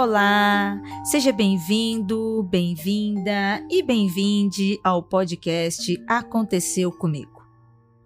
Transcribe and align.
Olá, 0.00 0.80
seja 1.02 1.32
bem-vindo, 1.32 2.44
bem-vinda 2.44 3.66
e 3.68 3.82
bem-vinde 3.82 4.78
ao 4.84 5.02
podcast 5.02 6.00
Aconteceu 6.06 6.92
Comigo. 6.92 7.44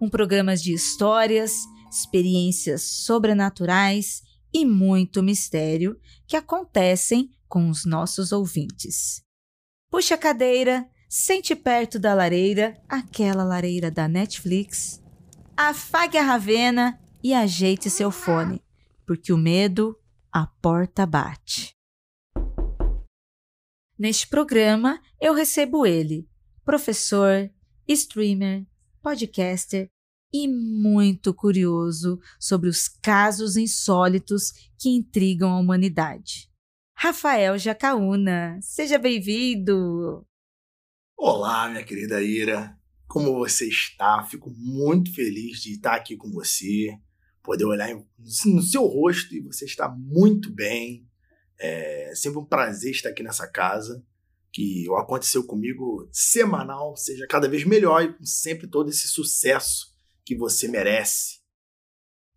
Um 0.01 0.09
programa 0.09 0.55
de 0.57 0.73
histórias, 0.73 1.53
experiências 1.91 2.81
sobrenaturais 2.81 4.23
e 4.51 4.65
muito 4.65 5.21
mistério 5.21 5.95
que 6.25 6.35
acontecem 6.35 7.29
com 7.47 7.69
os 7.69 7.85
nossos 7.85 8.31
ouvintes. 8.31 9.21
Puxa 9.91 10.15
a 10.15 10.17
cadeira, 10.17 10.89
sente 11.07 11.55
perto 11.55 11.99
da 11.99 12.15
lareira, 12.15 12.75
aquela 12.89 13.43
lareira 13.43 13.91
da 13.91 14.07
Netflix, 14.07 14.99
afague 15.55 16.17
a 16.17 16.23
ravena 16.23 16.99
e 17.23 17.35
ajeite 17.35 17.87
seu 17.87 18.09
fone, 18.09 18.63
porque 19.05 19.31
o 19.31 19.37
medo 19.37 19.95
a 20.31 20.47
porta 20.47 21.05
bate. 21.05 21.82
Neste 23.97 24.27
programa, 24.27 24.99
eu 25.21 25.35
recebo 25.35 25.85
ele, 25.85 26.27
professor, 26.65 27.51
streamer, 27.87 28.65
podcaster 29.03 29.87
e 30.33 30.47
muito 30.47 31.31
curioso 31.31 32.19
sobre 32.39 32.69
os 32.69 32.87
casos 32.87 33.55
insólitos 33.55 34.51
que 34.79 34.89
intrigam 34.89 35.51
a 35.51 35.59
humanidade. 35.59 36.49
Rafael 36.97 37.55
Jacaúna, 37.59 38.59
seja 38.63 38.97
bem-vindo! 38.97 40.25
Olá, 41.15 41.69
minha 41.69 41.83
querida 41.83 42.19
Ira, 42.19 42.75
como 43.07 43.31
você 43.35 43.67
está? 43.67 44.23
Fico 44.23 44.49
muito 44.49 45.13
feliz 45.13 45.61
de 45.61 45.73
estar 45.73 45.93
aqui 45.93 46.17
com 46.17 46.31
você, 46.31 46.97
poder 47.43 47.65
olhar 47.65 47.93
no 47.93 48.61
seu 48.63 48.87
rosto 48.87 49.35
e 49.35 49.41
você 49.41 49.65
está 49.65 49.87
muito 49.87 50.51
bem. 50.51 51.07
É 51.65 52.13
sempre 52.13 52.39
um 52.39 52.45
prazer 52.45 52.91
estar 52.91 53.09
aqui 53.09 53.23
nessa 53.23 53.47
casa. 53.47 54.03
Que 54.51 54.87
o 54.89 54.97
aconteceu 54.97 55.43
comigo 55.45 56.07
semanal 56.11 56.95
seja 56.95 57.25
cada 57.27 57.47
vez 57.47 57.63
melhor 57.63 58.03
e 58.03 58.13
com 58.13 58.25
sempre 58.25 58.67
todo 58.67 58.89
esse 58.89 59.07
sucesso 59.07 59.95
que 60.25 60.35
você 60.35 60.67
merece. 60.67 61.39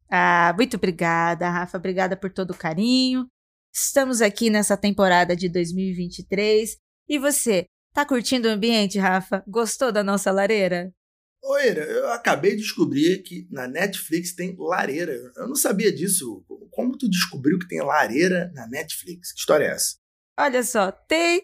Ah, 0.08 0.54
muito 0.56 0.76
obrigada, 0.76 1.50
Rafa. 1.50 1.76
Obrigada 1.76 2.16
por 2.16 2.32
todo 2.32 2.52
o 2.52 2.56
carinho. 2.56 3.26
Estamos 3.74 4.22
aqui 4.22 4.48
nessa 4.48 4.76
temporada 4.76 5.36
de 5.36 5.48
2023. 5.48 6.78
E 7.08 7.18
você, 7.18 7.66
tá 7.92 8.06
curtindo 8.06 8.48
o 8.48 8.50
ambiente, 8.50 8.98
Rafa? 8.98 9.44
Gostou 9.46 9.92
da 9.92 10.02
nossa 10.02 10.30
lareira? 10.30 10.90
Oi, 11.42 11.78
eu 11.78 12.10
acabei 12.12 12.52
de 12.52 12.62
descobrir 12.62 13.22
que 13.22 13.46
na 13.50 13.68
Netflix 13.68 14.34
tem 14.34 14.56
lareira. 14.58 15.12
Eu 15.36 15.46
não 15.46 15.54
sabia 15.54 15.92
disso. 15.92 16.44
Como 16.76 16.96
tu 16.98 17.08
descobriu 17.08 17.58
que 17.58 17.66
tem 17.66 17.80
lareira 17.80 18.52
na 18.54 18.68
Netflix? 18.68 19.32
Que 19.32 19.38
história 19.38 19.64
é 19.64 19.70
essa? 19.70 19.96
Olha 20.38 20.62
só, 20.62 20.92
tem 20.92 21.40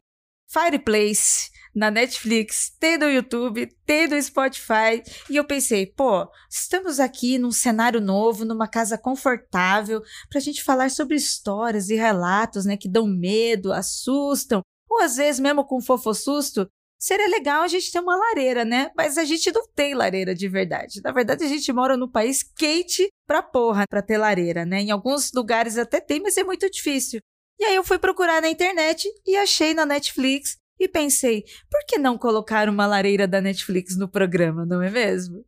Fireplace 0.46 1.50
na 1.74 1.90
Netflix, 1.90 2.70
tem 2.78 2.98
no 2.98 3.08
YouTube, 3.08 3.66
tem 3.86 4.06
no 4.06 4.22
Spotify. 4.22 5.02
E 5.30 5.36
eu 5.36 5.46
pensei, 5.46 5.86
pô, 5.86 6.28
estamos 6.50 7.00
aqui 7.00 7.38
num 7.38 7.50
cenário 7.50 7.98
novo, 7.98 8.44
numa 8.44 8.68
casa 8.68 8.98
confortável, 8.98 10.02
para 10.28 10.38
a 10.38 10.42
gente 10.42 10.62
falar 10.62 10.90
sobre 10.90 11.16
histórias 11.16 11.88
e 11.88 11.94
relatos 11.94 12.66
né, 12.66 12.76
que 12.76 12.86
dão 12.86 13.06
medo, 13.06 13.72
assustam, 13.72 14.60
ou 14.86 15.00
às 15.00 15.16
vezes 15.16 15.40
mesmo 15.40 15.64
com 15.64 15.80
fofo 15.80 16.12
susto. 16.12 16.68
Seria 17.02 17.26
legal 17.26 17.62
a 17.62 17.68
gente 17.68 17.90
ter 17.90 17.98
uma 17.98 18.14
lareira, 18.14 18.64
né? 18.64 18.92
Mas 18.96 19.18
a 19.18 19.24
gente 19.24 19.50
não 19.50 19.66
tem 19.66 19.92
lareira 19.92 20.32
de 20.36 20.46
verdade. 20.46 21.00
Na 21.02 21.10
verdade, 21.10 21.42
a 21.42 21.48
gente 21.48 21.72
mora 21.72 21.96
num 21.96 22.08
país 22.08 22.44
quente 22.44 23.08
pra 23.26 23.42
porra 23.42 23.88
pra 23.90 24.00
ter 24.00 24.16
lareira, 24.16 24.64
né? 24.64 24.82
Em 24.82 24.92
alguns 24.92 25.32
lugares 25.32 25.76
até 25.76 26.00
tem, 26.00 26.20
mas 26.20 26.36
é 26.36 26.44
muito 26.44 26.70
difícil. 26.70 27.18
E 27.58 27.64
aí 27.64 27.74
eu 27.74 27.82
fui 27.82 27.98
procurar 27.98 28.40
na 28.40 28.48
internet 28.48 29.08
e 29.26 29.34
achei 29.36 29.74
na 29.74 29.84
Netflix 29.84 30.58
e 30.78 30.86
pensei, 30.86 31.42
por 31.68 31.84
que 31.88 31.98
não 31.98 32.16
colocar 32.16 32.68
uma 32.68 32.86
lareira 32.86 33.26
da 33.26 33.40
Netflix 33.40 33.96
no 33.96 34.08
programa, 34.08 34.64
não 34.64 34.80
é 34.80 34.88
mesmo? 34.88 35.44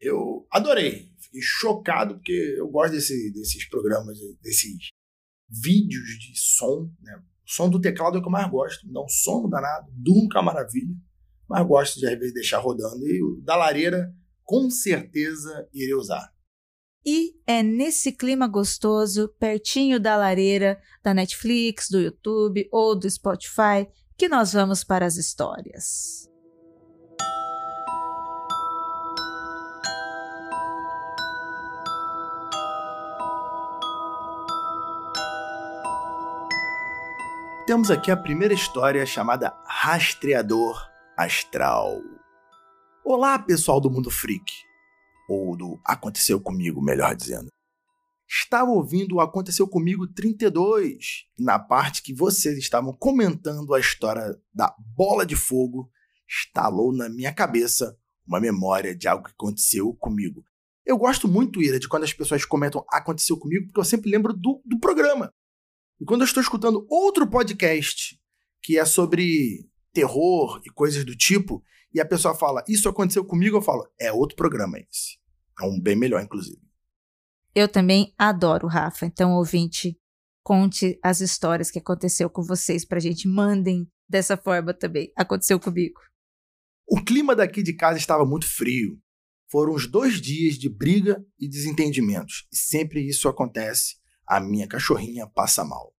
Eu 0.00 0.46
adorei. 0.52 1.10
Fiquei 1.18 1.40
chocado 1.42 2.14
porque 2.14 2.54
eu 2.56 2.68
gosto 2.68 2.92
desse, 2.92 3.32
desses 3.32 3.68
programas, 3.68 4.16
desses 4.40 4.90
vídeos 5.48 6.06
de 6.20 6.38
som, 6.38 6.88
né? 7.00 7.20
O 7.46 7.50
som 7.50 7.70
do 7.70 7.80
teclado 7.80 8.16
é 8.16 8.18
o 8.18 8.22
que 8.22 8.28
eu 8.28 8.32
mais 8.32 8.50
gosto. 8.50 8.90
Dá 8.90 9.00
um 9.00 9.08
sono 9.08 9.48
danado, 9.48 9.86
durmo 9.92 10.28
com 10.28 10.38
a 10.38 10.42
maravilha. 10.42 10.94
Mas 11.48 11.66
gosto 11.66 12.00
de, 12.00 12.06
às 12.06 12.18
vezes, 12.18 12.34
deixar 12.34 12.58
rodando. 12.58 13.06
E 13.06 13.22
o 13.22 13.40
da 13.42 13.54
lareira, 13.54 14.12
com 14.42 14.68
certeza, 14.68 15.68
irei 15.72 15.94
usar. 15.94 16.34
E 17.04 17.34
é 17.46 17.62
nesse 17.62 18.10
clima 18.10 18.48
gostoso, 18.48 19.28
pertinho 19.38 20.00
da 20.00 20.16
lareira, 20.16 20.80
da 21.04 21.14
Netflix, 21.14 21.88
do 21.88 22.00
YouTube 22.00 22.68
ou 22.72 22.98
do 22.98 23.08
Spotify, 23.08 23.86
que 24.18 24.28
nós 24.28 24.52
vamos 24.52 24.82
para 24.82 25.06
as 25.06 25.16
histórias. 25.16 26.28
Temos 37.66 37.90
aqui 37.90 38.12
a 38.12 38.16
primeira 38.16 38.54
história 38.54 39.04
chamada 39.04 39.52
Rastreador 39.66 40.80
Astral. 41.16 42.00
Olá, 43.04 43.36
pessoal 43.40 43.80
do 43.80 43.90
Mundo 43.90 44.08
Freak. 44.08 44.52
Ou 45.28 45.56
do 45.56 45.80
Aconteceu 45.84 46.40
Comigo, 46.40 46.80
melhor 46.80 47.16
dizendo. 47.16 47.48
Estava 48.28 48.70
ouvindo 48.70 49.16
o 49.16 49.20
Aconteceu 49.20 49.66
Comigo 49.66 50.06
32, 50.06 51.24
na 51.36 51.58
parte 51.58 52.02
que 52.02 52.14
vocês 52.14 52.56
estavam 52.56 52.92
comentando 52.92 53.74
a 53.74 53.80
história 53.80 54.40
da 54.54 54.72
bola 54.96 55.26
de 55.26 55.34
fogo, 55.34 55.90
estalou 56.28 56.92
na 56.92 57.08
minha 57.08 57.34
cabeça 57.34 57.98
uma 58.24 58.38
memória 58.38 58.94
de 58.94 59.08
algo 59.08 59.24
que 59.24 59.32
aconteceu 59.32 59.92
comigo. 59.94 60.44
Eu 60.84 60.96
gosto 60.96 61.26
muito, 61.26 61.60
Ira, 61.60 61.80
de 61.80 61.88
quando 61.88 62.04
as 62.04 62.12
pessoas 62.12 62.44
comentam 62.44 62.86
aconteceu 62.92 63.36
comigo, 63.36 63.66
porque 63.66 63.80
eu 63.80 63.84
sempre 63.84 64.08
lembro 64.08 64.32
do, 64.32 64.62
do 64.64 64.78
programa. 64.78 65.32
E 66.00 66.04
quando 66.04 66.20
eu 66.20 66.26
estou 66.26 66.42
escutando 66.42 66.86
outro 66.90 67.26
podcast 67.28 68.20
que 68.62 68.78
é 68.78 68.84
sobre 68.84 69.68
terror 69.92 70.60
e 70.64 70.70
coisas 70.70 71.04
do 71.04 71.16
tipo, 71.16 71.62
e 71.94 72.00
a 72.00 72.04
pessoa 72.04 72.34
fala, 72.34 72.62
isso 72.68 72.88
aconteceu 72.88 73.24
comigo, 73.24 73.56
eu 73.56 73.62
falo, 73.62 73.88
é 73.98 74.12
outro 74.12 74.36
programa 74.36 74.78
esse. 74.78 75.18
É 75.58 75.64
um 75.64 75.80
bem 75.80 75.96
melhor, 75.96 76.22
inclusive. 76.22 76.60
Eu 77.54 77.68
também 77.68 78.12
adoro, 78.18 78.66
Rafa. 78.66 79.06
Então, 79.06 79.32
ouvinte, 79.32 79.98
conte 80.42 80.98
as 81.02 81.22
histórias 81.22 81.70
que 81.70 81.78
aconteceu 81.78 82.28
com 82.28 82.42
vocês 82.42 82.84
pra 82.84 83.00
gente. 83.00 83.26
Mandem 83.26 83.90
dessa 84.06 84.36
forma 84.36 84.74
também. 84.74 85.10
Aconteceu 85.16 85.58
comigo. 85.58 85.98
O 86.86 87.02
clima 87.02 87.34
daqui 87.34 87.62
de 87.62 87.72
casa 87.72 87.98
estava 87.98 88.26
muito 88.26 88.46
frio. 88.46 89.00
Foram 89.50 89.74
uns 89.74 89.90
dois 89.90 90.20
dias 90.20 90.58
de 90.58 90.68
briga 90.68 91.24
e 91.38 91.48
desentendimentos. 91.48 92.46
E 92.52 92.56
sempre 92.56 93.00
isso 93.00 93.28
acontece 93.28 93.96
a 94.26 94.40
minha 94.40 94.66
cachorrinha 94.66 95.26
passa 95.26 95.64
mal. 95.64 95.94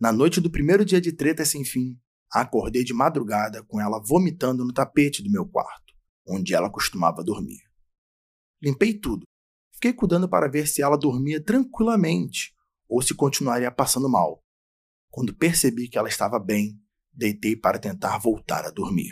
Na 0.00 0.12
noite 0.12 0.40
do 0.40 0.50
primeiro 0.50 0.84
dia 0.84 1.00
de 1.00 1.12
treta 1.12 1.44
sem 1.44 1.64
fim, 1.64 1.98
acordei 2.30 2.84
de 2.84 2.94
madrugada 2.94 3.64
com 3.64 3.80
ela 3.80 3.98
vomitando 3.98 4.64
no 4.64 4.72
tapete 4.72 5.22
do 5.22 5.30
meu 5.30 5.46
quarto, 5.46 5.94
onde 6.26 6.54
ela 6.54 6.70
costumava 6.70 7.24
dormir. 7.24 7.62
Limpei 8.62 8.94
tudo. 8.94 9.24
Fiquei 9.74 9.92
cuidando 9.92 10.28
para 10.28 10.48
ver 10.48 10.66
se 10.66 10.82
ela 10.82 10.96
dormia 10.96 11.42
tranquilamente 11.42 12.54
ou 12.88 13.02
se 13.02 13.14
continuaria 13.14 13.70
passando 13.70 14.08
mal. 14.08 14.42
Quando 15.10 15.34
percebi 15.34 15.88
que 15.88 15.98
ela 15.98 16.08
estava 16.08 16.38
bem, 16.38 16.80
deitei 17.12 17.56
para 17.56 17.78
tentar 17.78 18.18
voltar 18.18 18.64
a 18.64 18.70
dormir. 18.70 19.10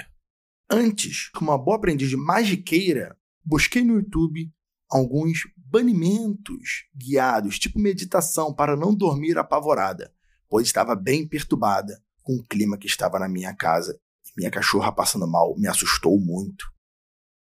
Antes, 0.70 1.30
como 1.30 1.50
uma 1.50 1.58
boa 1.58 1.76
aprendiz 1.76 2.10
de 2.10 2.16
magiqueira, 2.16 3.16
busquei 3.44 3.82
no 3.82 3.94
YouTube 3.94 4.52
alguns 4.88 5.42
banimentos 5.70 6.84
guiados, 6.94 7.58
tipo 7.58 7.78
meditação, 7.78 8.54
para 8.54 8.76
não 8.76 8.94
dormir 8.94 9.36
apavorada, 9.38 10.12
pois 10.48 10.66
estava 10.66 10.94
bem 10.94 11.26
perturbada 11.26 12.02
com 12.22 12.36
o 12.36 12.44
clima 12.44 12.78
que 12.78 12.86
estava 12.86 13.18
na 13.18 13.28
minha 13.28 13.54
casa 13.54 13.98
e 14.24 14.30
minha 14.36 14.50
cachorra 14.50 14.92
passando 14.92 15.26
mal 15.26 15.56
me 15.58 15.68
assustou 15.68 16.18
muito. 16.20 16.66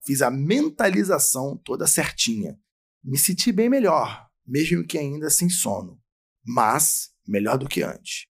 Fiz 0.06 0.22
a 0.22 0.30
mentalização 0.30 1.57
toda 1.57 1.88
certinha. 1.88 2.60
Me 3.04 3.18
senti 3.18 3.51
bem 3.51 3.69
melhor, 3.69 4.28
mesmo 4.45 4.86
que 4.86 4.98
ainda 4.98 5.30
sem 5.30 5.50
sono, 5.50 6.00
mas 6.44 7.12
melhor 7.28 7.57
do 7.57 7.68
que 7.68 7.81
antes. 7.81 8.28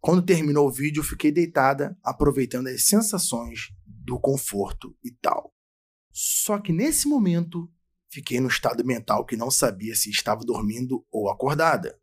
Quando 0.00 0.24
terminou 0.24 0.68
o 0.68 0.72
vídeo, 0.72 1.02
fiquei 1.02 1.32
deitada, 1.32 1.98
aproveitando 2.02 2.68
as 2.68 2.84
sensações 2.84 3.72
do 3.84 4.20
conforto 4.20 4.96
e 5.02 5.10
tal. 5.10 5.52
Só 6.12 6.58
que 6.58 6.72
nesse 6.72 7.08
momento, 7.08 7.70
fiquei 8.10 8.40
no 8.40 8.48
estado 8.48 8.84
mental 8.84 9.24
que 9.24 9.36
não 9.36 9.50
sabia 9.50 9.94
se 9.94 10.10
estava 10.10 10.44
dormindo 10.44 11.04
ou 11.10 11.30
acordada, 11.30 11.98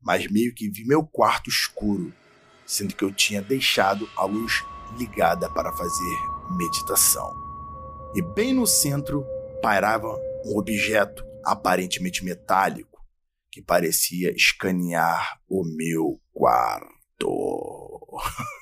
mas 0.00 0.26
meio 0.26 0.54
que 0.54 0.68
vi 0.68 0.84
meu 0.84 1.04
quarto 1.04 1.48
escuro, 1.48 2.12
sendo 2.66 2.94
que 2.94 3.04
eu 3.04 3.12
tinha 3.12 3.40
deixado 3.40 4.08
a 4.16 4.24
luz 4.24 4.64
ligada 4.98 5.48
para 5.50 5.72
fazer 5.72 6.16
meditação. 6.56 7.32
E 8.14 8.22
bem 8.22 8.52
no 8.52 8.66
centro 8.66 9.24
pairava 9.62 10.08
um 10.44 10.58
objeto 10.58 11.24
aparentemente 11.44 12.24
metálico 12.24 13.00
que 13.50 13.62
parecia 13.62 14.34
escanear 14.34 15.40
o 15.48 15.64
meu 15.64 16.20
quarto. 16.32 16.88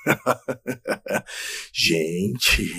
Gente, 1.73 2.71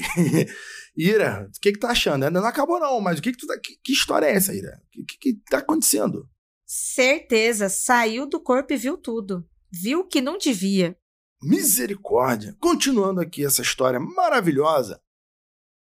Ira, 0.97 1.49
o 1.49 1.61
que 1.61 1.73
que 1.73 1.79
tá 1.79 1.91
achando? 1.91 2.25
Ainda 2.25 2.41
não 2.41 2.47
acabou 2.47 2.79
não, 2.79 3.01
mas 3.01 3.19
o 3.19 3.23
que 3.23 3.33
que 3.33 3.39
tu 3.39 3.47
tá, 3.47 3.59
que, 3.59 3.77
que 3.83 3.93
história 3.93 4.27
é 4.27 4.35
essa, 4.35 4.55
Ira? 4.55 4.81
O 4.87 4.91
que, 4.91 5.05
que 5.05 5.19
que 5.19 5.41
tá 5.51 5.59
acontecendo? 5.59 6.29
Certeza, 6.67 7.69
saiu 7.69 8.27
do 8.27 8.41
corpo 8.41 8.73
e 8.73 8.77
viu 8.77 8.97
tudo. 8.97 9.49
Viu 9.71 10.07
que 10.07 10.21
não 10.21 10.37
devia. 10.37 10.97
Misericórdia. 11.43 12.57
Continuando 12.61 13.21
aqui 13.21 13.45
essa 13.45 13.63
história 13.63 13.99
maravilhosa. 13.99 15.01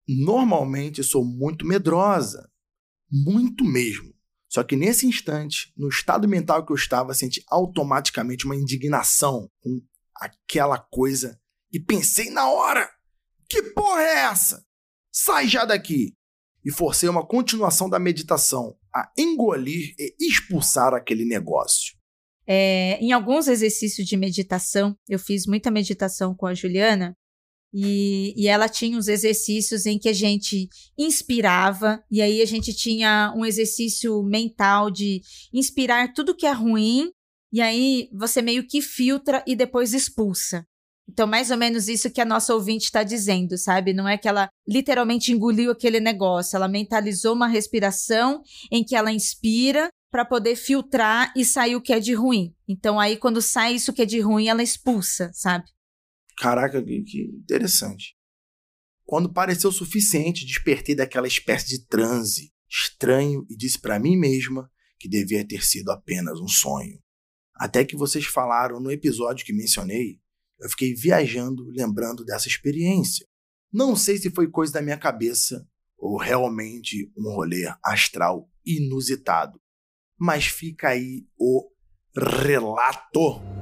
Normalmente 0.08 1.02
sou 1.02 1.24
muito 1.24 1.66
medrosa, 1.66 2.50
muito 3.10 3.64
mesmo. 3.64 4.12
Só 4.48 4.62
que 4.62 4.76
nesse 4.76 5.06
instante, 5.06 5.72
no 5.76 5.88
estado 5.88 6.28
mental 6.28 6.64
que 6.64 6.72
eu 6.72 6.76
estava, 6.76 7.14
senti 7.14 7.42
automaticamente 7.48 8.44
uma 8.44 8.56
indignação 8.56 9.50
com 9.60 9.80
aquela 10.14 10.78
coisa 10.78 11.40
e 11.72 11.80
pensei 11.80 12.30
na 12.30 12.50
hora: 12.50 12.90
que 13.48 13.62
porra 13.62 14.02
é 14.02 14.18
essa? 14.24 14.64
Sai 15.12 15.46
já 15.46 15.64
daqui! 15.64 16.14
E 16.64 16.72
forcei 16.72 17.08
uma 17.08 17.26
continuação 17.26 17.90
da 17.90 17.98
meditação 17.98 18.76
a 18.94 19.10
engolir 19.18 19.94
e 19.98 20.14
expulsar 20.20 20.94
aquele 20.94 21.24
negócio. 21.24 21.94
É, 22.46 22.98
em 23.00 23.12
alguns 23.12 23.46
exercícios 23.46 24.06
de 24.06 24.16
meditação, 24.16 24.96
eu 25.08 25.18
fiz 25.18 25.46
muita 25.46 25.70
meditação 25.70 26.34
com 26.34 26.46
a 26.46 26.54
Juliana, 26.54 27.16
e, 27.74 28.34
e 28.36 28.48
ela 28.48 28.68
tinha 28.68 28.98
uns 28.98 29.08
exercícios 29.08 29.86
em 29.86 29.98
que 29.98 30.08
a 30.08 30.12
gente 30.12 30.68
inspirava, 30.98 32.04
e 32.10 32.20
aí 32.20 32.42
a 32.42 32.44
gente 32.44 32.74
tinha 32.74 33.32
um 33.36 33.46
exercício 33.46 34.22
mental 34.22 34.90
de 34.90 35.22
inspirar 35.52 36.12
tudo 36.12 36.36
que 36.36 36.46
é 36.46 36.52
ruim, 36.52 37.10
e 37.52 37.60
aí 37.60 38.08
você 38.12 38.42
meio 38.42 38.66
que 38.66 38.82
filtra 38.82 39.42
e 39.46 39.56
depois 39.56 39.94
expulsa. 39.94 40.66
Então, 41.08 41.26
mais 41.26 41.50
ou 41.50 41.56
menos 41.56 41.88
isso 41.88 42.10
que 42.10 42.20
a 42.20 42.24
nossa 42.24 42.54
ouvinte 42.54 42.84
está 42.84 43.02
dizendo, 43.02 43.58
sabe? 43.58 43.92
Não 43.92 44.08
é 44.08 44.16
que 44.16 44.28
ela 44.28 44.48
literalmente 44.66 45.32
engoliu 45.32 45.70
aquele 45.70 46.00
negócio, 46.00 46.56
ela 46.56 46.68
mentalizou 46.68 47.34
uma 47.34 47.48
respiração 47.48 48.42
em 48.70 48.84
que 48.84 48.94
ela 48.94 49.12
inspira 49.12 49.90
para 50.10 50.24
poder 50.24 50.56
filtrar 50.56 51.32
e 51.36 51.44
sair 51.44 51.74
o 51.74 51.80
que 51.80 51.92
é 51.92 51.98
de 51.98 52.14
ruim. 52.14 52.54
Então, 52.68 53.00
aí, 53.00 53.16
quando 53.16 53.40
sai 53.42 53.74
isso 53.74 53.92
que 53.92 54.02
é 54.02 54.06
de 54.06 54.20
ruim, 54.20 54.48
ela 54.48 54.62
expulsa, 54.62 55.30
sabe? 55.32 55.64
Caraca, 56.36 56.82
que 56.82 57.30
interessante. 57.34 58.14
Quando 59.04 59.32
pareceu 59.32 59.72
suficiente, 59.72 60.46
despertei 60.46 60.94
daquela 60.94 61.26
espécie 61.26 61.66
de 61.66 61.86
transe 61.86 62.52
estranho 62.70 63.44
e 63.50 63.56
disse 63.56 63.78
para 63.78 63.98
mim 63.98 64.16
mesma 64.16 64.70
que 64.98 65.08
devia 65.08 65.46
ter 65.46 65.64
sido 65.64 65.90
apenas 65.90 66.40
um 66.40 66.48
sonho. 66.48 66.98
Até 67.54 67.84
que 67.84 67.96
vocês 67.96 68.24
falaram 68.24 68.80
no 68.80 68.90
episódio 68.90 69.44
que 69.44 69.52
mencionei, 69.52 70.18
eu 70.62 70.70
fiquei 70.70 70.94
viajando 70.94 71.64
lembrando 71.70 72.24
dessa 72.24 72.48
experiência. 72.48 73.26
Não 73.72 73.96
sei 73.96 74.16
se 74.16 74.30
foi 74.30 74.48
coisa 74.48 74.72
da 74.74 74.82
minha 74.82 74.96
cabeça 74.96 75.66
ou 75.98 76.16
realmente 76.16 77.10
um 77.16 77.34
rolê 77.34 77.64
astral 77.82 78.48
inusitado. 78.64 79.60
Mas 80.18 80.46
fica 80.46 80.90
aí 80.90 81.26
o 81.36 81.68
relato. 82.16 83.61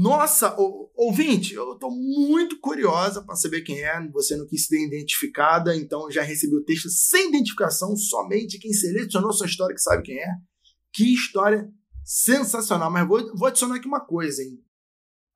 Nossa, 0.00 0.54
ouvinte, 0.94 1.54
eu 1.54 1.72
estou 1.72 1.90
muito 1.90 2.60
curiosa 2.60 3.20
para 3.20 3.34
saber 3.34 3.62
quem 3.62 3.82
é. 3.82 4.00
Você 4.10 4.36
não 4.36 4.46
quis 4.46 4.66
ser 4.66 4.86
identificada, 4.86 5.74
então 5.74 6.08
já 6.08 6.22
recebi 6.22 6.54
o 6.54 6.64
texto 6.64 6.88
sem 6.88 7.30
identificação, 7.30 7.96
somente 7.96 8.60
quem 8.60 8.72
selecionou 8.72 9.32
sua 9.32 9.48
história 9.48 9.74
que 9.74 9.82
sabe 9.82 10.04
quem 10.04 10.16
é. 10.16 10.30
Que 10.92 11.12
história 11.12 11.68
sensacional. 12.04 12.92
Mas 12.92 13.08
vou, 13.08 13.36
vou 13.36 13.48
adicionar 13.48 13.74
aqui 13.74 13.88
uma 13.88 14.06
coisa, 14.06 14.40
hein? 14.40 14.64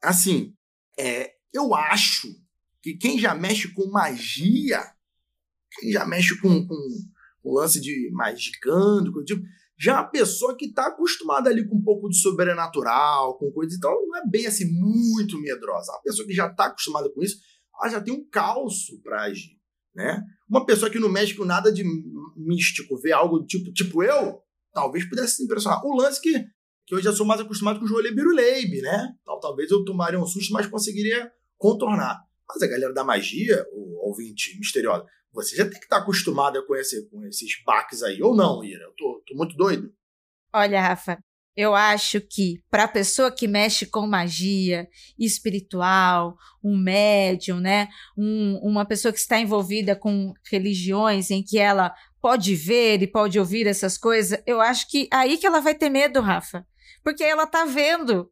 Assim, 0.01 0.55
é, 0.97 1.33
eu 1.53 1.75
acho 1.75 2.29
que 2.81 2.95
quem 2.95 3.19
já 3.19 3.35
mexe 3.35 3.67
com 3.75 3.91
magia, 3.91 4.81
quem 5.73 5.91
já 5.91 6.07
mexe 6.07 6.41
com, 6.41 6.65
com, 6.69 6.89
com 7.43 7.53
lance 7.53 7.81
de 7.81 8.13
magicando, 8.13 9.25
tipo, 9.25 9.43
já 9.79 9.99
a 10.01 10.05
pessoa 10.05 10.57
que 10.57 10.67
está 10.67 10.87
acostumada 10.87 11.51
ali 11.51 11.67
com 11.67 11.77
um 11.77 11.83
pouco 11.83 12.09
de 12.09 12.17
sobrenatural, 12.21 13.37
com 13.39 13.51
coisas, 13.51 13.77
então 13.77 13.91
não 13.91 14.17
é 14.17 14.23
bem 14.27 14.47
assim 14.47 14.67
muito 14.73 15.41
medrosa. 15.41 15.93
A 15.93 16.03
pessoa 16.03 16.27
que 16.27 16.35
já 16.35 16.47
está 16.47 16.67
acostumada 16.67 17.11
com 17.11 17.23
isso, 17.23 17.39
ela 17.81 17.91
já 17.91 18.01
tem 18.01 18.15
um 18.15 18.25
calço 18.29 19.01
para 19.03 19.23
agir, 19.23 19.59
né? 19.95 20.23
Uma 20.49 20.65
pessoa 20.65 20.91
que 20.91 20.99
não 20.99 21.09
mexe 21.09 21.35
com 21.35 21.45
nada 21.45 21.73
de 21.73 21.85
místico, 22.37 23.01
vê 23.01 23.13
algo 23.13 23.39
do 23.39 23.47
tipo, 23.47 23.73
tipo 23.73 24.03
eu, 24.03 24.41
talvez 24.73 25.09
pudesse 25.09 25.37
se 25.37 25.45
impressionar. 25.45 25.85
O 25.85 25.97
lance 25.97 26.21
que, 26.21 26.33
que 26.87 26.95
eu 26.95 27.01
já 27.01 27.13
sou 27.13 27.27
mais 27.27 27.41
acostumado 27.41 27.79
com 27.79 27.85
o 27.85 27.89
Joelho 27.89 28.15
Biruleibe, 28.15 28.83
né? 28.83 29.15
Tal, 29.25 29.41
talvez 29.41 29.71
eu 29.71 29.85
tomaria 29.85 30.21
um 30.21 30.27
susto, 30.27 30.53
mas 30.53 30.67
conseguiria 30.67 31.33
contornar. 31.57 32.21
Mas 32.49 32.63
a 32.63 32.67
galera 32.67 32.93
da 32.93 33.03
magia, 33.03 33.65
ouvinte 34.13 34.59
misteriosa, 34.59 35.05
você 35.33 35.57
já 35.57 35.65
tem 35.65 35.79
que 35.79 35.87
estar 35.87 35.99
acostumada 35.99 36.65
com, 36.67 36.77
esse, 36.77 37.09
com 37.09 37.25
esses 37.25 37.63
baques 37.65 38.03
aí, 38.03 38.23
ou 38.23 38.35
não, 38.35 38.63
Ira? 38.63 38.85
Eu 38.85 38.93
tô, 38.93 39.23
tô 39.27 39.35
muito 39.35 39.57
doido. 39.57 39.93
Olha, 40.55 40.81
Rafa, 40.81 41.19
eu 41.57 41.75
acho 41.75 42.21
que 42.21 42.63
para 42.71 42.85
a 42.85 42.89
pessoa 42.89 43.31
que 43.31 43.49
mexe 43.49 43.87
com 43.87 44.07
magia 44.07 44.89
espiritual, 45.19 46.37
um 46.63 46.77
médium, 46.77 47.61
né, 47.61 47.89
um, 48.17 48.59
uma 48.63 48.87
pessoa 48.87 49.13
que 49.13 49.19
está 49.19 49.39
envolvida 49.39 49.97
com 49.97 50.33
religiões 50.51 51.31
em 51.31 51.43
que 51.43 51.59
ela 51.59 51.95
pode 52.21 52.55
ver 52.55 53.03
e 53.03 53.07
pode 53.07 53.39
ouvir 53.39 53.67
essas 53.67 53.99
coisas, 53.99 54.41
eu 54.47 54.61
acho 54.61 54.89
que 54.89 55.09
aí 55.13 55.37
que 55.37 55.47
ela 55.47 55.61
vai 55.61 55.75
ter 55.75 55.91
medo, 55.91 56.21
Rafa, 56.21 56.67
porque 57.03 57.25
ela 57.25 57.47
tá 57.47 57.65
vendo 57.65 58.31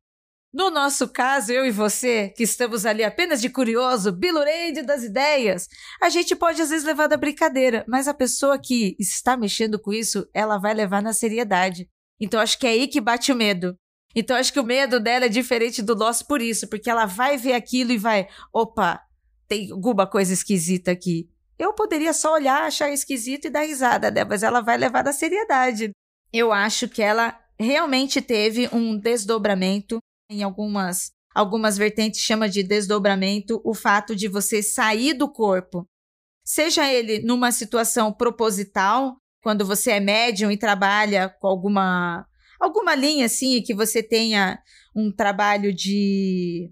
no 0.52 0.68
nosso 0.68 1.06
caso, 1.06 1.52
eu 1.52 1.64
e 1.64 1.70
você, 1.70 2.30
que 2.36 2.42
estamos 2.42 2.84
ali 2.84 3.04
apenas 3.04 3.40
de 3.40 3.48
curioso, 3.48 4.10
bilureide 4.10 4.82
das 4.82 5.04
ideias, 5.04 5.68
a 6.02 6.08
gente 6.08 6.34
pode 6.34 6.60
às 6.60 6.70
vezes 6.70 6.84
levar 6.84 7.06
da 7.06 7.16
brincadeira, 7.16 7.84
mas 7.86 8.08
a 8.08 8.14
pessoa 8.14 8.58
que 8.58 8.96
está 8.98 9.36
mexendo 9.36 9.78
com 9.78 9.92
isso, 9.92 10.28
ela 10.34 10.58
vai 10.58 10.74
levar 10.74 11.02
na 11.02 11.12
seriedade. 11.12 11.88
Então 12.20 12.40
acho 12.40 12.58
que 12.58 12.66
é 12.66 12.70
aí 12.70 12.88
que 12.88 13.00
bate 13.00 13.30
o 13.30 13.36
medo. 13.36 13.76
Então 14.14 14.36
acho 14.36 14.52
que 14.52 14.58
o 14.58 14.64
medo 14.64 14.98
dela 14.98 15.26
é 15.26 15.28
diferente 15.28 15.82
do 15.82 15.94
nosso 15.94 16.26
por 16.26 16.42
isso, 16.42 16.66
porque 16.68 16.90
ela 16.90 17.06
vai 17.06 17.36
ver 17.36 17.52
aquilo 17.52 17.92
e 17.92 17.98
vai, 17.98 18.26
opa, 18.52 19.00
tem 19.46 19.70
alguma 19.70 20.04
coisa 20.04 20.32
esquisita 20.32 20.90
aqui. 20.90 21.30
Eu 21.56 21.74
poderia 21.74 22.12
só 22.12 22.32
olhar, 22.32 22.64
achar 22.64 22.90
esquisito 22.90 23.44
e 23.44 23.50
dar 23.50 23.62
risada, 23.62 24.10
né? 24.10 24.24
mas 24.24 24.42
ela 24.42 24.60
vai 24.60 24.76
levar 24.76 25.04
na 25.04 25.12
seriedade. 25.12 25.92
Eu 26.32 26.52
acho 26.52 26.88
que 26.88 27.02
ela 27.02 27.38
realmente 27.58 28.20
teve 28.20 28.68
um 28.72 28.98
desdobramento 28.98 30.00
em 30.30 30.42
algumas 30.42 31.12
algumas 31.34 31.76
vertentes 31.76 32.20
chama 32.20 32.48
de 32.48 32.62
desdobramento 32.62 33.60
o 33.64 33.74
fato 33.74 34.16
de 34.16 34.28
você 34.28 34.62
sair 34.62 35.14
do 35.14 35.30
corpo. 35.30 35.86
Seja 36.44 36.92
ele 36.92 37.20
numa 37.20 37.52
situação 37.52 38.12
proposital, 38.12 39.16
quando 39.42 39.64
você 39.64 39.92
é 39.92 40.00
médium 40.00 40.50
e 40.50 40.56
trabalha 40.56 41.28
com 41.40 41.46
alguma 41.46 42.26
alguma 42.58 42.94
linha 42.94 43.26
assim 43.26 43.62
que 43.62 43.74
você 43.74 44.02
tenha 44.02 44.58
um 44.94 45.10
trabalho 45.10 45.72
de 45.72 46.70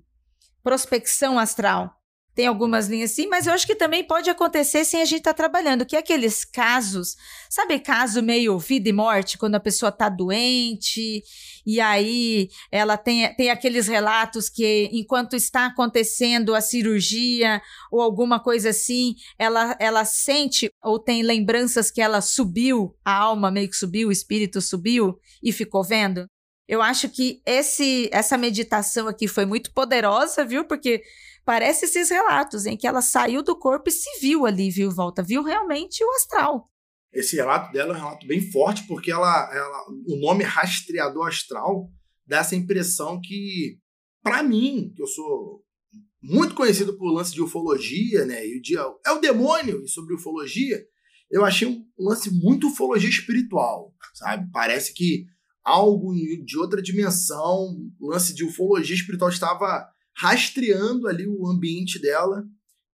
prospecção 0.63 1.39
astral 1.39 1.98
tem 2.39 2.47
algumas 2.47 2.87
linhas 2.87 3.11
sim, 3.11 3.27
mas 3.27 3.49
eu 3.49 3.53
acho 3.53 3.67
que 3.67 3.75
também 3.75 4.05
pode 4.05 4.31
acontecer 4.31 4.85
sem 4.85 5.03
a 5.03 5.05
gente 5.05 5.19
estar 5.19 5.35
tá 5.35 5.37
trabalhando, 5.37 5.85
que 5.85 5.97
é 5.97 5.99
aqueles 5.99 6.45
casos, 6.45 7.17
sabe, 7.51 7.81
caso 7.81 8.23
meio 8.23 8.57
vida 8.61 8.89
e 8.89 8.93
morte, 8.93 9.37
quando 9.37 9.57
a 9.57 9.61
pessoa 9.61 9.89
está 9.89 10.09
doente, 10.09 11.21
e 11.67 11.81
aí 11.81 12.49
ela 12.71 12.97
tem, 12.97 13.35
tem 13.35 13.51
aqueles 13.51 13.89
relatos 13.89 14.49
que 14.49 14.89
enquanto 14.93 15.35
está 15.35 15.67
acontecendo 15.67 16.55
a 16.55 16.61
cirurgia 16.61 17.61
ou 17.91 18.01
alguma 18.01 18.39
coisa 18.39 18.71
assim, 18.71 19.17
ela, 19.37 19.77
ela 19.81 20.05
sente 20.05 20.71
ou 20.81 20.97
tem 20.97 21.25
lembranças 21.25 21.91
que 21.91 22.01
ela 22.01 22.21
subiu, 22.21 22.95
a 23.05 23.15
alma 23.15 23.51
meio 23.51 23.69
que 23.69 23.77
subiu, 23.77 24.11
o 24.11 24.13
espírito 24.13 24.61
subiu 24.61 25.19
e 25.43 25.51
ficou 25.51 25.83
vendo. 25.83 26.25
Eu 26.69 26.83
acho 26.83 27.09
que 27.09 27.41
esse, 27.47 28.11
essa 28.13 28.37
meditação 28.37 29.09
aqui 29.09 29.27
foi 29.27 29.47
muito 29.47 29.73
poderosa, 29.73 30.45
viu? 30.45 30.67
Porque 30.67 31.03
Parece 31.49 31.87
esses 31.87 32.11
relatos 32.11 32.67
em 32.67 32.77
que 32.77 32.87
ela 32.87 33.01
saiu 33.01 33.43
do 33.43 33.59
corpo 33.59 33.89
e 33.89 33.91
se 33.91 34.21
viu 34.21 34.45
ali, 34.45 34.71
viu, 34.71 34.91
volta, 34.91 35.23
viu 35.23 35.43
realmente 35.43 36.05
o 36.05 36.11
astral. 36.11 36.71
Esse 37.11 37.37
relato 37.37 37.73
dela 37.73 37.95
é 37.95 37.97
um 37.97 38.01
relato 38.01 38.27
bem 38.27 38.51
forte, 38.51 38.87
porque 38.87 39.11
ela, 39.11 39.51
ela 39.51 39.87
o 40.07 40.21
nome 40.21 40.45
rastreador 40.45 41.29
astral 41.29 41.91
dá 42.27 42.41
essa 42.41 42.55
impressão 42.55 43.19
que, 43.19 43.79
para 44.23 44.43
mim, 44.43 44.93
que 44.95 45.01
eu 45.01 45.07
sou 45.07 45.65
muito 46.23 46.55
conhecido 46.55 46.99
por 46.99 47.11
lance 47.11 47.33
de 47.33 47.41
ufologia, 47.41 48.27
né? 48.27 48.47
E 48.47 48.59
o 48.59 48.61
dia 48.61 48.81
é 49.07 49.13
o 49.13 49.19
demônio 49.19 49.83
e 49.83 49.89
sobre 49.89 50.15
ufologia, 50.15 50.79
eu 51.31 51.47
achei 51.47 51.67
um 51.67 51.83
lance 51.99 52.31
muito 52.31 52.69
ufologia 52.69 53.09
espiritual, 53.09 53.95
sabe? 54.13 54.47
Parece 54.53 54.93
que 54.93 55.25
algo 55.65 56.13
de 56.45 56.59
outra 56.59 56.83
dimensão, 56.83 57.75
lance 57.99 58.35
de 58.35 58.45
ufologia 58.45 58.95
espiritual 58.95 59.31
estava 59.31 59.89
rastreando 60.19 61.07
ali 61.07 61.27
o 61.27 61.47
ambiente 61.47 62.01
dela 62.01 62.45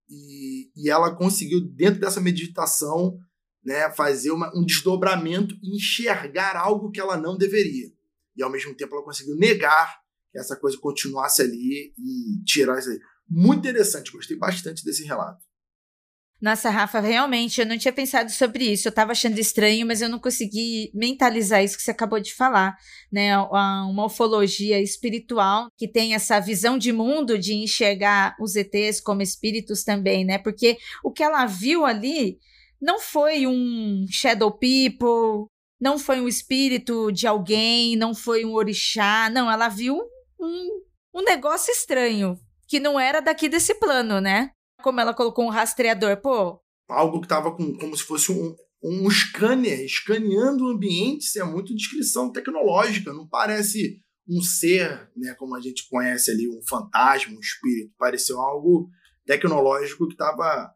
e, 0.09 0.71
e 0.76 0.90
ela 0.90 1.14
conseguiu 1.14 1.61
dentro 1.61 2.00
dessa 2.00 2.21
meditação 2.21 3.19
né, 3.64 3.90
fazer 3.93 4.31
uma, 4.31 4.52
um 4.54 4.64
desdobramento 4.64 5.54
e 5.62 5.76
enxergar 5.76 6.54
algo 6.54 6.90
que 6.90 7.00
ela 7.00 7.16
não 7.16 7.37
deveria. 7.37 7.90
E 8.37 8.43
ao 8.43 8.50
mesmo 8.50 8.75
tempo 8.75 8.95
ela 8.95 9.04
conseguiu 9.04 9.37
negar 9.37 9.99
que 10.31 10.38
essa 10.38 10.54
coisa 10.54 10.76
continuasse 10.78 11.40
ali 11.40 11.95
e 11.97 12.45
tirar 12.45 12.78
isso 12.78 12.90
aí. 12.90 13.00
Muito 13.26 13.61
interessante, 13.61 14.12
gostei 14.12 14.37
bastante 14.37 14.85
desse 14.85 15.04
relato. 15.04 15.43
Nossa, 16.41 16.69
Rafa, 16.69 17.00
realmente, 17.00 17.61
eu 17.61 17.67
não 17.67 17.79
tinha 17.79 17.93
pensado 17.93 18.31
sobre 18.31 18.64
isso. 18.64 18.87
Eu 18.87 18.91
estava 18.91 19.12
achando 19.12 19.38
estranho, 19.38 19.87
mas 19.87 20.03
eu 20.03 20.09
não 20.09 20.19
consegui 20.19 20.91
mentalizar 20.93 21.64
isso 21.64 21.76
que 21.76 21.83
você 21.83 21.91
acabou 21.91 22.21
de 22.21 22.35
falar, 22.35 22.76
né? 23.11 23.38
Uma 23.38 24.07
ufologia 24.07 24.81
espiritual 24.81 25.69
que 25.79 25.88
tem 25.88 26.14
essa 26.14 26.38
visão 26.41 26.76
de 26.76 26.93
mundo 26.93 27.38
de 27.38 27.55
enxergar 27.55 28.37
os 28.38 28.57
ETs 28.57 29.00
como 29.00 29.23
espíritos 29.23 29.85
também, 29.85 30.25
né? 30.25 30.37
Porque 30.37 30.76
o 31.03 31.11
que 31.11 31.23
ela 31.23 31.47
viu 31.47 31.87
ali 31.87 32.38
não 32.81 33.00
foi 33.00 33.47
um 33.47 34.05
shadow 34.11 34.53
people, 34.53 35.49
não 35.81 35.99
foi 35.99 36.21
um 36.21 36.29
espírito 36.29 37.11
de 37.11 37.26
alguém, 37.26 37.97
não 37.97 38.14
foi 38.14 38.45
um 38.45 38.53
orixá, 38.53 39.31
não, 39.31 39.50
ela 39.50 39.69
viu 39.69 39.99
um, 40.38 40.83
um 41.14 41.23
negócio 41.23 41.73
estranho, 41.73 42.38
que 42.69 42.79
não 42.79 43.00
era 43.00 43.21
daqui 43.21 43.49
desse 43.49 43.75
plano, 43.76 44.21
né? 44.21 44.50
Como 44.85 45.00
ela 45.00 45.14
colocou 45.14 45.47
um 45.47 45.50
rastreador, 45.50 46.21
pô. 46.21 46.61
Algo 46.87 47.23
que 47.23 47.26
tava 47.26 47.57
com, 47.57 47.75
como 47.79 47.97
se 47.97 48.03
fosse 48.03 48.31
um, 48.31 48.55
um 48.83 49.11
scanner, 49.11 49.81
escaneando 49.81 50.67
o 50.67 50.69
ambiente, 50.69 51.23
isso 51.23 51.41
é 51.41 51.43
muito 51.43 51.75
descrição 51.75 52.31
tecnológica, 52.31 53.11
não 53.11 53.26
parece 53.26 54.03
um 54.29 54.43
ser, 54.43 55.11
né, 55.17 55.35
como 55.38 55.57
a 55.57 55.61
gente 55.62 55.88
conhece 55.88 56.31
ali, 56.31 56.47
um 56.47 56.61
fantasma, 56.69 57.35
um 57.35 57.41
espírito, 57.41 57.95
pareceu 57.97 58.38
algo 58.38 58.91
tecnológico 59.25 60.07
que 60.07 60.12
estava 60.12 60.71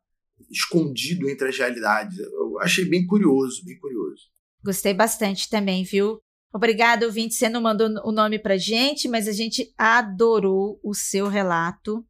escondido 0.50 1.28
entre 1.28 1.50
as 1.50 1.58
realidades. 1.58 2.18
Eu 2.18 2.58
achei 2.60 2.86
bem 2.86 3.06
curioso, 3.06 3.62
bem 3.62 3.78
curioso. 3.78 4.22
Gostei 4.64 4.94
bastante 4.94 5.50
também, 5.50 5.84
viu? 5.84 6.18
Obrigada, 6.50 7.04
ouvinte. 7.04 7.34
Você 7.34 7.50
não 7.50 7.60
mandou 7.60 7.90
o 8.02 8.10
nome 8.10 8.38
pra 8.38 8.56
gente, 8.56 9.06
mas 9.06 9.28
a 9.28 9.32
gente 9.32 9.70
adorou 9.76 10.80
o 10.82 10.94
seu 10.94 11.28
relato. 11.28 12.07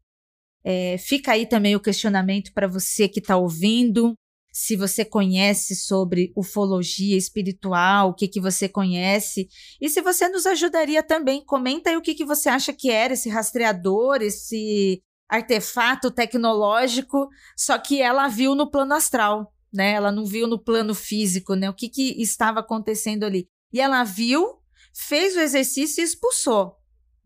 É, 0.70 0.98
fica 0.98 1.32
aí 1.32 1.46
também 1.46 1.74
o 1.74 1.80
questionamento 1.80 2.52
para 2.52 2.68
você 2.68 3.08
que 3.08 3.20
está 3.20 3.38
ouvindo. 3.38 4.12
Se 4.52 4.76
você 4.76 5.02
conhece 5.02 5.74
sobre 5.74 6.30
ufologia 6.36 7.16
espiritual, 7.16 8.10
o 8.10 8.14
que, 8.14 8.28
que 8.28 8.38
você 8.38 8.68
conhece. 8.68 9.48
E 9.80 9.88
se 9.88 10.02
você 10.02 10.28
nos 10.28 10.44
ajudaria 10.44 11.02
também, 11.02 11.42
comenta 11.42 11.88
aí 11.88 11.96
o 11.96 12.02
que, 12.02 12.14
que 12.14 12.24
você 12.24 12.50
acha 12.50 12.70
que 12.70 12.90
era 12.90 13.14
esse 13.14 13.30
rastreador, 13.30 14.18
esse 14.20 15.00
artefato 15.26 16.10
tecnológico, 16.10 17.28
só 17.56 17.78
que 17.78 18.02
ela 18.02 18.28
viu 18.28 18.54
no 18.54 18.70
plano 18.70 18.92
astral, 18.92 19.50
né? 19.72 19.92
Ela 19.92 20.12
não 20.12 20.26
viu 20.26 20.46
no 20.46 20.62
plano 20.62 20.94
físico, 20.94 21.54
né? 21.54 21.70
O 21.70 21.74
que, 21.74 21.88
que 21.88 22.20
estava 22.20 22.60
acontecendo 22.60 23.24
ali. 23.24 23.48
E 23.72 23.80
ela 23.80 24.04
viu, 24.04 24.58
fez 24.92 25.34
o 25.34 25.40
exercício 25.40 26.02
e 26.02 26.04
expulsou, 26.04 26.76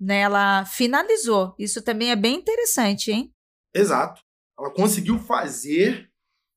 né? 0.01 0.21
Ela 0.21 0.65
finalizou. 0.65 1.57
Isso 1.59 1.83
também 1.83 2.13
é 2.13 2.17
bem 2.17 2.37
interessante, 2.37 3.11
hein? 3.11 3.32
Exato. 3.75 4.23
Ela 4.59 4.73
conseguiu 4.73 5.19
fazer 5.19 6.11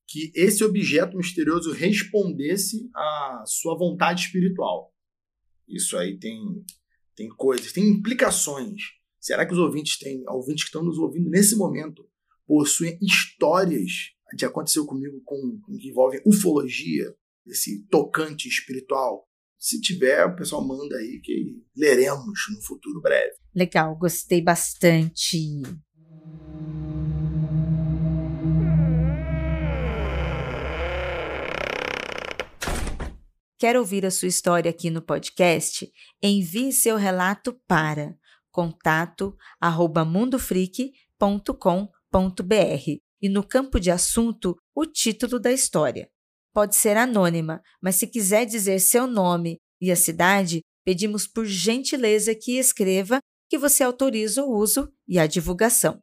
que 0.08 0.32
esse 0.36 0.64
objeto 0.64 1.18
misterioso 1.18 1.72
respondesse 1.72 2.90
à 2.96 3.44
sua 3.48 3.78
vontade 3.78 4.26
espiritual. 4.26 4.94
Isso 5.68 5.98
aí 5.98 6.18
tem, 6.20 6.38
tem 7.16 7.28
coisas, 7.30 7.72
tem 7.72 7.88
implicações 7.88 8.96
Será 9.26 9.44
que 9.44 9.54
os 9.54 9.58
ouvintes 9.58 9.98
têm, 9.98 10.24
ouvintes 10.28 10.66
que 10.66 10.70
estão 10.70 10.84
nos 10.84 11.00
ouvindo 11.00 11.32
nesse 11.32 11.56
momento, 11.56 12.08
possuem 12.46 12.96
histórias 13.02 14.12
de 14.36 14.46
aconteceu 14.46 14.86
comigo 14.86 15.20
com, 15.26 15.60
com 15.66 15.76
que 15.80 15.90
envolvem 15.90 16.22
ufologia, 16.24 17.12
esse 17.44 17.88
tocante 17.88 18.48
espiritual? 18.48 19.28
Se 19.58 19.82
tiver, 19.82 20.24
o 20.28 20.36
pessoal 20.36 20.64
manda 20.64 20.96
aí 20.98 21.20
que 21.24 21.60
leremos 21.76 22.40
no 22.54 22.62
futuro 22.62 23.02
breve. 23.02 23.34
Legal, 23.56 23.98
gostei 23.98 24.44
bastante. 24.44 25.40
Quer 33.58 33.78
ouvir 33.78 34.06
a 34.06 34.12
sua 34.12 34.28
história 34.28 34.70
aqui 34.70 34.90
no 34.90 35.02
podcast? 35.02 35.90
Envie 36.22 36.74
seu 36.74 36.98
relato 36.98 37.58
para 37.66 38.18
contato 38.52 39.36
arroba 39.60 40.06
mundofreak.com.br 40.06 43.02
e 43.22 43.30
no 43.30 43.44
campo 43.44 43.80
de 43.80 43.92
assunto 43.92 44.56
o 44.74 44.86
título 44.86 45.40
da 45.40 45.52
história. 45.52 46.10
Pode 46.54 46.76
ser 46.76 46.96
anônima, 46.96 47.62
mas 47.82 47.96
se 47.96 48.08
quiser 48.08 48.46
dizer 48.46 48.80
seu 48.80 49.08
nome 49.08 49.58
e 49.82 49.92
a 49.92 49.96
cidade, 49.96 50.62
pedimos 50.86 51.28
por 51.28 51.46
gentileza 51.46 52.34
que 52.36 52.58
escreva 52.58 53.20
que 53.50 53.58
você 53.58 53.84
autoriza 53.84 54.44
o 54.44 54.54
uso 54.54 54.92
e 55.08 55.20
a 55.20 55.28
divulgação. 55.28 56.00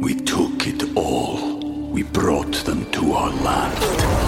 We 0.00 0.14
took 0.14 0.68
it 0.68 0.84
all. 0.96 1.58
We 1.92 2.04
brought 2.04 2.64
them 2.64 2.84
to 2.92 3.12
our 3.12 3.32
land. 3.42 4.27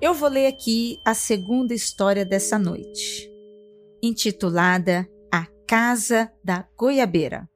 Eu 0.00 0.14
vou 0.14 0.28
ler 0.28 0.46
aqui 0.46 1.00
a 1.04 1.12
segunda 1.12 1.74
história 1.74 2.24
dessa 2.24 2.56
noite, 2.56 3.28
intitulada 4.00 5.08
A 5.32 5.44
Casa 5.66 6.32
da 6.44 6.64
Goiabeira. 6.76 7.50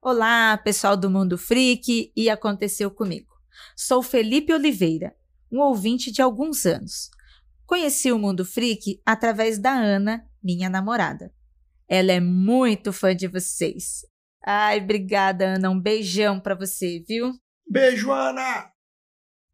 Olá, 0.00 0.56
pessoal 0.56 0.96
do 0.96 1.10
Mundo 1.10 1.36
Freak 1.36 2.10
e 2.16 2.30
aconteceu 2.30 2.90
comigo. 2.90 3.34
Sou 3.76 4.02
Felipe 4.02 4.50
Oliveira, 4.50 5.14
um 5.52 5.60
ouvinte 5.60 6.10
de 6.10 6.22
alguns 6.22 6.64
anos. 6.64 7.10
Conheci 7.66 8.10
o 8.10 8.18
Mundo 8.18 8.46
Freak 8.46 9.02
através 9.04 9.58
da 9.58 9.72
Ana, 9.72 10.26
minha 10.42 10.70
namorada. 10.70 11.30
Ela 11.86 12.12
é 12.12 12.20
muito 12.20 12.94
fã 12.94 13.14
de 13.14 13.28
vocês. 13.28 14.06
Ai, 14.42 14.80
obrigada, 14.80 15.56
Ana. 15.56 15.68
Um 15.68 15.78
beijão 15.78 16.40
para 16.40 16.54
você, 16.54 17.04
viu? 17.06 17.30
Beijo, 17.70 18.10
Ana! 18.10 18.73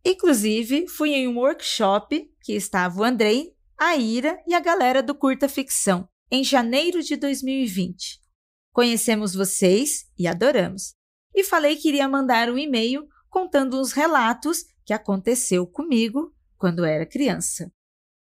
Inclusive, 0.04 0.88
fui 0.88 1.11
em 1.11 1.28
um 1.28 1.38
workshop 1.38 2.30
que 2.42 2.54
estava 2.54 3.00
o 3.00 3.04
Andrei, 3.04 3.54
a 3.78 3.97
Ira 3.97 4.42
e 4.47 4.54
a 4.54 4.61
galera 4.61 5.02
do 5.02 5.14
Curta 5.14 5.49
Ficção, 5.49 6.09
em 6.30 6.42
janeiro 6.42 7.02
de 7.02 7.16
2020. 7.16 8.21
Conhecemos 8.73 9.35
vocês 9.35 10.07
e 10.19 10.26
adoramos. 10.26 10.95
E 11.35 11.45
falei 11.45 11.76
que 11.76 11.88
iria 11.88 12.09
mandar 12.09 12.49
um 12.50 12.57
e-mail 12.57 13.07
contando 13.28 13.80
os 13.80 13.92
relatos 13.92 14.64
que 14.85 14.92
aconteceu 14.92 15.66
comigo 15.66 16.35
quando 16.57 16.85
era 16.85 17.07
criança. 17.07 17.73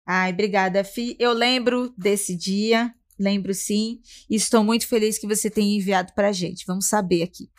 Ai, 0.07 0.31
obrigada, 0.31 0.83
Fi. 0.83 1.15
Eu 1.19 1.33
lembro 1.33 1.93
desse 1.97 2.35
dia, 2.35 2.93
lembro 3.19 3.53
sim, 3.53 4.01
e 4.29 4.35
estou 4.35 4.63
muito 4.63 4.87
feliz 4.87 5.17
que 5.17 5.27
você 5.27 5.49
tenha 5.49 5.77
enviado 5.77 6.13
para 6.13 6.29
a 6.29 6.31
gente. 6.31 6.65
Vamos 6.65 6.87
saber 6.87 7.23
aqui 7.23 7.49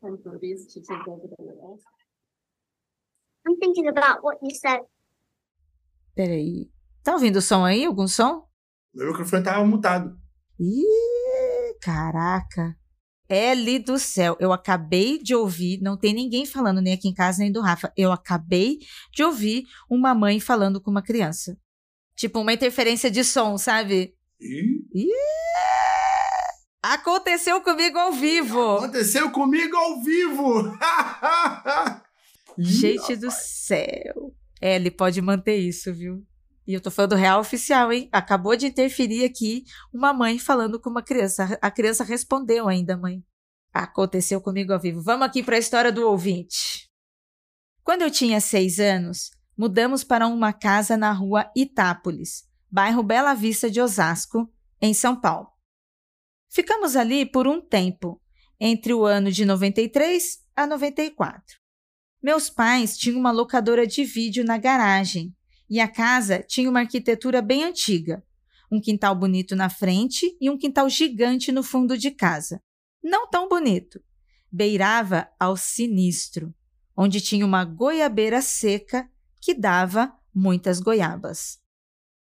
from 0.00 0.18
movies 0.24 0.66
to 0.72 0.80
take 0.80 1.06
over 1.08 1.28
the 1.28 1.36
world? 1.38 1.80
I'm 3.46 3.56
thinking 3.58 3.88
about 3.88 4.22
what 4.22 4.38
you 4.42 4.54
said. 4.54 4.80
Peraí. 6.14 6.70
Tá 7.02 7.14
ouvindo 7.14 7.36
o 7.36 7.42
som 7.42 7.64
aí? 7.64 7.84
Algum 7.86 8.06
som? 8.08 8.46
Meu 8.94 9.08
microfone 9.08 9.42
tava 9.42 9.64
mutado. 9.64 10.18
Ih, 10.58 11.78
caraca. 11.80 12.76
L 13.28 13.78
do 13.80 13.98
céu, 13.98 14.36
eu 14.40 14.52
acabei 14.52 15.18
de 15.18 15.34
ouvir, 15.34 15.80
não 15.82 15.98
tem 15.98 16.14
ninguém 16.14 16.46
falando 16.46 16.80
nem 16.80 16.94
aqui 16.94 17.08
em 17.08 17.14
casa 17.14 17.42
nem 17.42 17.52
do 17.52 17.60
Rafa. 17.60 17.92
Eu 17.96 18.10
acabei 18.10 18.78
de 19.12 19.22
ouvir 19.22 19.64
uma 19.88 20.14
mãe 20.14 20.40
falando 20.40 20.80
com 20.80 20.90
uma 20.90 21.02
criança. 21.02 21.58
Tipo 22.16 22.40
uma 22.40 22.52
interferência 22.52 23.10
de 23.10 23.22
som, 23.22 23.58
sabe? 23.58 24.14
Ih, 24.40 24.82
Ih, 24.94 25.10
aconteceu 26.82 27.60
comigo 27.60 27.98
ao 27.98 28.12
vivo. 28.12 28.76
aconteceu 28.76 29.30
comigo 29.30 29.76
ao 29.76 30.02
vivo! 30.02 30.78
Gente 32.58 33.16
do 33.16 33.30
céu. 33.30 34.34
É, 34.60 34.76
ele 34.76 34.90
pode 34.90 35.20
manter 35.22 35.56
isso, 35.56 35.92
viu? 35.94 36.26
E 36.66 36.74
eu 36.74 36.80
tô 36.80 36.90
falando 36.90 37.14
real 37.14 37.40
oficial, 37.40 37.92
hein? 37.92 38.08
Acabou 38.12 38.56
de 38.56 38.66
interferir 38.66 39.24
aqui 39.24 39.64
uma 39.92 40.12
mãe 40.12 40.38
falando 40.38 40.80
com 40.80 40.90
uma 40.90 41.02
criança. 41.02 41.58
A 41.62 41.70
criança 41.70 42.04
respondeu 42.04 42.68
ainda, 42.68 42.96
mãe. 42.96 43.24
Aconteceu 43.72 44.40
comigo 44.40 44.72
ao 44.72 44.80
vivo. 44.80 45.02
Vamos 45.02 45.26
aqui 45.26 45.42
para 45.42 45.56
a 45.56 45.58
história 45.58 45.92
do 45.92 46.06
ouvinte. 46.06 46.90
Quando 47.82 48.02
eu 48.02 48.10
tinha 48.10 48.40
seis 48.40 48.78
anos, 48.78 49.30
mudamos 49.56 50.04
para 50.04 50.26
uma 50.26 50.52
casa 50.52 50.96
na 50.96 51.10
rua 51.10 51.50
Itápolis, 51.56 52.44
bairro 52.70 53.02
Bela 53.02 53.32
Vista 53.34 53.70
de 53.70 53.80
Osasco, 53.80 54.52
em 54.80 54.92
São 54.92 55.18
Paulo. 55.18 55.48
Ficamos 56.48 56.96
ali 56.96 57.26
por 57.26 57.46
um 57.46 57.60
tempo, 57.60 58.20
entre 58.58 58.92
o 58.92 59.04
ano 59.04 59.30
de 59.30 59.44
93 59.44 60.38
a 60.56 60.66
94. 60.66 61.56
Meus 62.22 62.50
pais 62.50 62.96
tinham 62.96 63.18
uma 63.18 63.30
locadora 63.30 63.86
de 63.86 64.04
vídeo 64.04 64.44
na 64.44 64.58
garagem 64.58 65.34
e 65.70 65.80
a 65.80 65.86
casa 65.86 66.42
tinha 66.42 66.68
uma 66.68 66.80
arquitetura 66.80 67.40
bem 67.40 67.64
antiga. 67.64 68.24
Um 68.70 68.80
quintal 68.80 69.14
bonito 69.14 69.54
na 69.54 69.70
frente 69.70 70.36
e 70.40 70.50
um 70.50 70.58
quintal 70.58 70.88
gigante 70.88 71.52
no 71.52 71.62
fundo 71.62 71.96
de 71.96 72.10
casa. 72.10 72.60
Não 73.02 73.28
tão 73.28 73.48
bonito. 73.48 74.02
Beirava 74.50 75.28
ao 75.38 75.56
sinistro, 75.56 76.54
onde 76.96 77.20
tinha 77.20 77.46
uma 77.46 77.64
goiabeira 77.64 78.42
seca 78.42 79.08
que 79.40 79.54
dava 79.54 80.12
muitas 80.34 80.80
goiabas. 80.80 81.58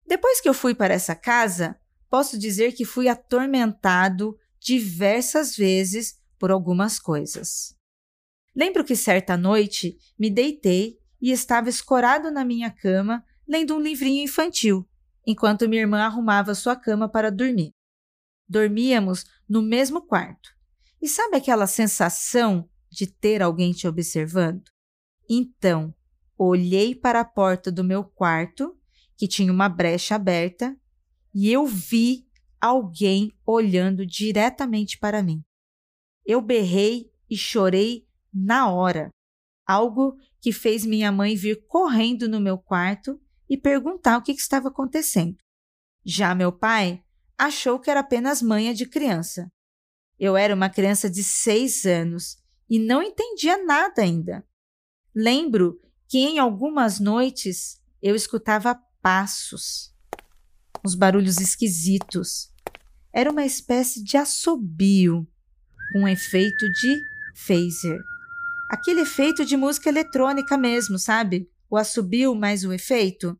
Depois 0.07 0.41
que 0.41 0.49
eu 0.49 0.55
fui 0.55 0.75
para 0.75 0.95
essa 0.95 1.15
casa, 1.15 1.79
posso 2.11 2.39
dizer 2.39 2.73
que 2.73 2.85
fui 2.85 3.09
atormentado 3.09 4.39
diversas 4.61 5.57
vezes 5.57 6.19
por 6.39 6.51
algumas 6.51 6.99
coisas. 6.99 7.77
Lembro 8.55 8.85
que 8.85 8.97
certa 8.97 9.37
noite 9.37 9.99
me 10.19 10.31
deitei 10.31 10.99
e 11.21 11.31
estava 11.31 11.69
escorado 11.69 12.31
na 12.31 12.45
minha 12.45 12.71
cama 12.71 13.25
lendo 13.47 13.75
um 13.75 13.81
livrinho 13.81 14.25
infantil, 14.25 14.89
enquanto 15.27 15.69
minha 15.69 15.83
irmã 15.83 16.01
arrumava 16.01 16.55
sua 16.55 16.75
cama 16.75 17.09
para 17.09 17.31
dormir. 17.31 17.73
Dormíamos 18.49 19.25
no 19.49 19.63
mesmo 19.63 20.03
quarto. 20.03 20.51
E 21.01 21.09
sabe 21.09 21.37
aquela 21.37 21.67
sensação 21.67 22.69
de 22.91 23.07
ter 23.07 23.43
alguém 23.43 23.73
te 23.73 23.87
observando? 23.87 24.65
Então, 25.29 25.95
olhei 26.39 26.95
para 26.95 27.21
a 27.21 27.25
porta 27.25 27.71
do 27.71 27.85
meu 27.85 28.05
quarto, 28.05 28.77
que 29.17 29.29
tinha 29.29 29.53
uma 29.53 29.69
brecha 29.69 30.15
aberta, 30.15 30.77
e 31.39 31.53
eu 31.53 31.67
vi 31.67 32.27
alguém 32.59 33.31
olhando 33.45 34.07
diretamente 34.07 34.99
para 34.99 35.23
mim. 35.23 35.45
Eu 36.25 36.41
berrei 36.41 37.13
e 37.29 37.37
chorei 37.37 38.09
na 38.33 38.71
hora, 38.71 39.11
algo 39.67 40.17
que 40.41 40.51
fez 40.51 40.87
minha 40.87 41.13
mãe 41.13 41.37
vir 41.37 41.67
correndo 41.67 42.27
no 42.27 42.41
meu 42.41 42.57
quarto 42.57 43.21
e 43.51 43.55
perguntar 43.59 44.17
o 44.17 44.23
que, 44.23 44.33
estava 44.33 44.69
acontecendo. 44.69 45.37
Já 46.03 46.35
meu 46.35 46.51
pai 46.51 47.05
achou 47.37 47.79
que 47.79 47.91
era 47.91 48.01
apenas 48.01 48.41
manha 48.41 48.73
de 48.73 48.87
criança. 48.87 49.47
Eu 50.19 50.39
era 50.39 50.55
uma 50.55 50.71
criança 50.71 51.11
de 51.11 51.23
seis 51.23 51.85
anos 51.85 52.39
e 52.67 52.79
não 52.79 53.03
entendia 53.03 53.63
nada 53.63 54.01
ainda. 54.01 54.43
Lembro 55.15 55.79
que 56.09 56.17
em 56.17 56.39
algumas 56.39 56.99
noites 56.99 57.79
eu 58.01 58.15
escutava 58.15 58.81
passos, 59.03 59.95
uns 60.87 60.95
barulhos 60.95 61.39
esquisitos. 61.39 62.53
Era 63.13 63.31
uma 63.31 63.45
espécie 63.45 64.03
de 64.03 64.17
assobio, 64.17 65.27
com 65.93 66.03
um 66.03 66.09
efeito 66.09 66.71
de 66.71 67.01
phaser. 67.35 68.01
Aquele 68.71 69.01
efeito 69.01 69.45
de 69.45 69.57
música 69.57 69.89
eletrônica 69.89 70.57
mesmo, 70.57 70.99
sabe? 70.99 71.51
O 71.69 71.77
assobio 71.77 72.35
mais 72.35 72.65
o 72.65 72.73
efeito. 72.73 73.39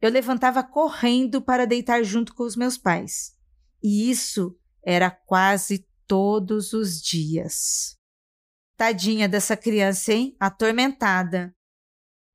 Eu 0.00 0.10
levantava 0.10 0.62
correndo 0.62 1.42
para 1.42 1.66
deitar 1.66 2.02
junto 2.04 2.34
com 2.34 2.44
os 2.44 2.56
meus 2.56 2.78
pais. 2.78 3.36
E 3.82 4.10
isso 4.10 4.56
era 4.82 5.10
quase 5.10 5.86
todos 6.06 6.72
os 6.72 7.00
dias. 7.00 7.98
Tadinha 8.76 9.28
dessa 9.28 9.56
criança, 9.56 10.12
hein? 10.12 10.36
Atormentada. 10.40 11.54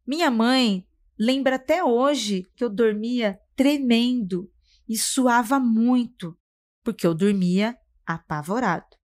Minha 0.06 0.30
mãe 0.30 0.88
lembra 1.18 1.56
até 1.56 1.84
hoje 1.84 2.50
que 2.56 2.64
eu 2.64 2.70
dormia 2.70 3.40
tremendo 3.56 4.52
e 4.88 4.98
suava 4.98 5.60
muito, 5.60 6.38
porque 6.84 7.06
eu 7.06 7.14
dormia 7.14 7.78
apavorado. 8.06 8.96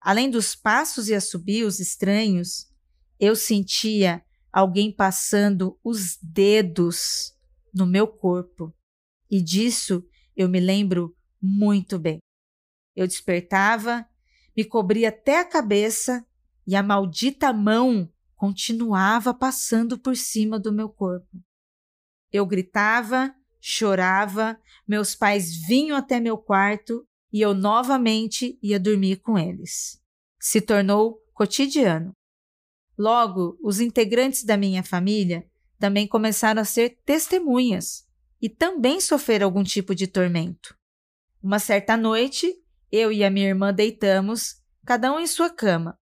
Além 0.00 0.30
dos 0.30 0.54
passos 0.54 1.08
e 1.08 1.14
assobios 1.14 1.80
estranhos, 1.80 2.70
eu 3.18 3.34
sentia 3.34 4.22
alguém 4.52 4.94
passando 4.94 5.78
os 5.82 6.18
dedos 6.22 7.34
no 7.72 7.86
meu 7.86 8.06
corpo. 8.06 8.74
E 9.30 9.42
disso 9.42 10.06
eu 10.36 10.48
me 10.48 10.60
lembro 10.60 11.16
muito 11.40 11.98
bem. 11.98 12.18
Eu 12.94 13.06
despertava, 13.06 14.06
me 14.56 14.64
cobria 14.64 15.08
até 15.08 15.40
a 15.40 15.48
cabeça 15.48 16.24
e 16.66 16.76
a 16.76 16.82
maldita 16.82 17.52
mão 17.52 18.12
continuava 18.36 19.32
passando 19.32 19.98
por 19.98 20.16
cima 20.16 20.58
do 20.58 20.72
meu 20.72 20.88
corpo. 20.88 21.42
Eu 22.32 22.44
gritava, 22.44 23.34
chorava, 23.60 24.58
meus 24.86 25.14
pais 25.14 25.54
vinham 25.66 25.96
até 25.96 26.20
meu 26.20 26.36
quarto 26.36 27.06
e 27.32 27.40
eu 27.40 27.54
novamente 27.54 28.58
ia 28.62 28.78
dormir 28.78 29.16
com 29.16 29.38
eles. 29.38 30.00
Se 30.38 30.60
tornou 30.60 31.18
cotidiano. 31.32 32.12
Logo, 32.96 33.58
os 33.62 33.80
integrantes 33.80 34.44
da 34.44 34.56
minha 34.56 34.82
família 34.82 35.48
também 35.78 36.06
começaram 36.06 36.62
a 36.62 36.64
ser 36.64 37.00
testemunhas 37.04 38.06
e 38.40 38.48
também 38.48 39.00
sofreram 39.00 39.46
algum 39.46 39.64
tipo 39.64 39.94
de 39.94 40.06
tormento. 40.06 40.76
Uma 41.42 41.58
certa 41.58 41.96
noite, 41.96 42.54
eu 42.90 43.10
e 43.10 43.24
a 43.24 43.30
minha 43.30 43.48
irmã 43.48 43.72
deitamos, 43.72 44.62
cada 44.84 45.12
um 45.12 45.18
em 45.18 45.26
sua 45.26 45.50
cama, 45.50 45.98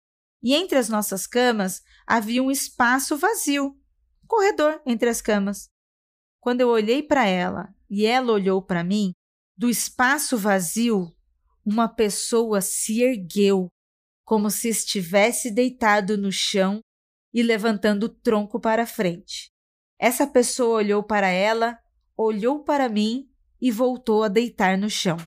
e 0.42 0.54
entre 0.54 0.78
as 0.78 0.88
nossas 0.88 1.28
camas 1.28 1.84
havia 2.08 2.42
um 2.42 2.50
espaço 2.50 3.18
vazio, 3.18 3.78
corredor 4.26 4.82
entre 4.86 5.10
as 5.10 5.22
camas. 5.22 5.68
Quando 6.40 6.62
eu 6.62 6.70
olhei 6.70 7.04
para 7.04 7.26
ela 7.28 7.76
e 7.90 8.06
ela 8.06 8.32
olhou 8.32 8.62
para 8.62 8.84
mim, 8.84 9.12
do 9.58 9.70
espaço 9.70 10.38
vazio, 10.38 11.14
uma 11.66 11.90
pessoa 11.90 12.62
se 12.62 13.02
ergueu, 13.02 13.68
como 14.24 14.50
se 14.50 14.70
estivesse 14.70 15.52
deitado 15.52 16.18
no 16.18 16.32
chão 16.32 16.80
e 17.34 17.44
levantando 17.44 18.06
o 18.06 18.10
tronco 18.10 18.60
para 18.60 18.88
frente. 18.88 19.52
Essa 20.00 20.26
pessoa 20.26 20.78
olhou 20.78 21.04
para 21.04 21.28
ela, 21.28 21.78
olhou 22.16 22.64
para 22.64 22.88
mim 22.88 23.30
e 23.60 23.72
voltou 23.72 24.24
a 24.24 24.28
deitar 24.28 24.78
no 24.78 24.90
chão. 24.90 25.18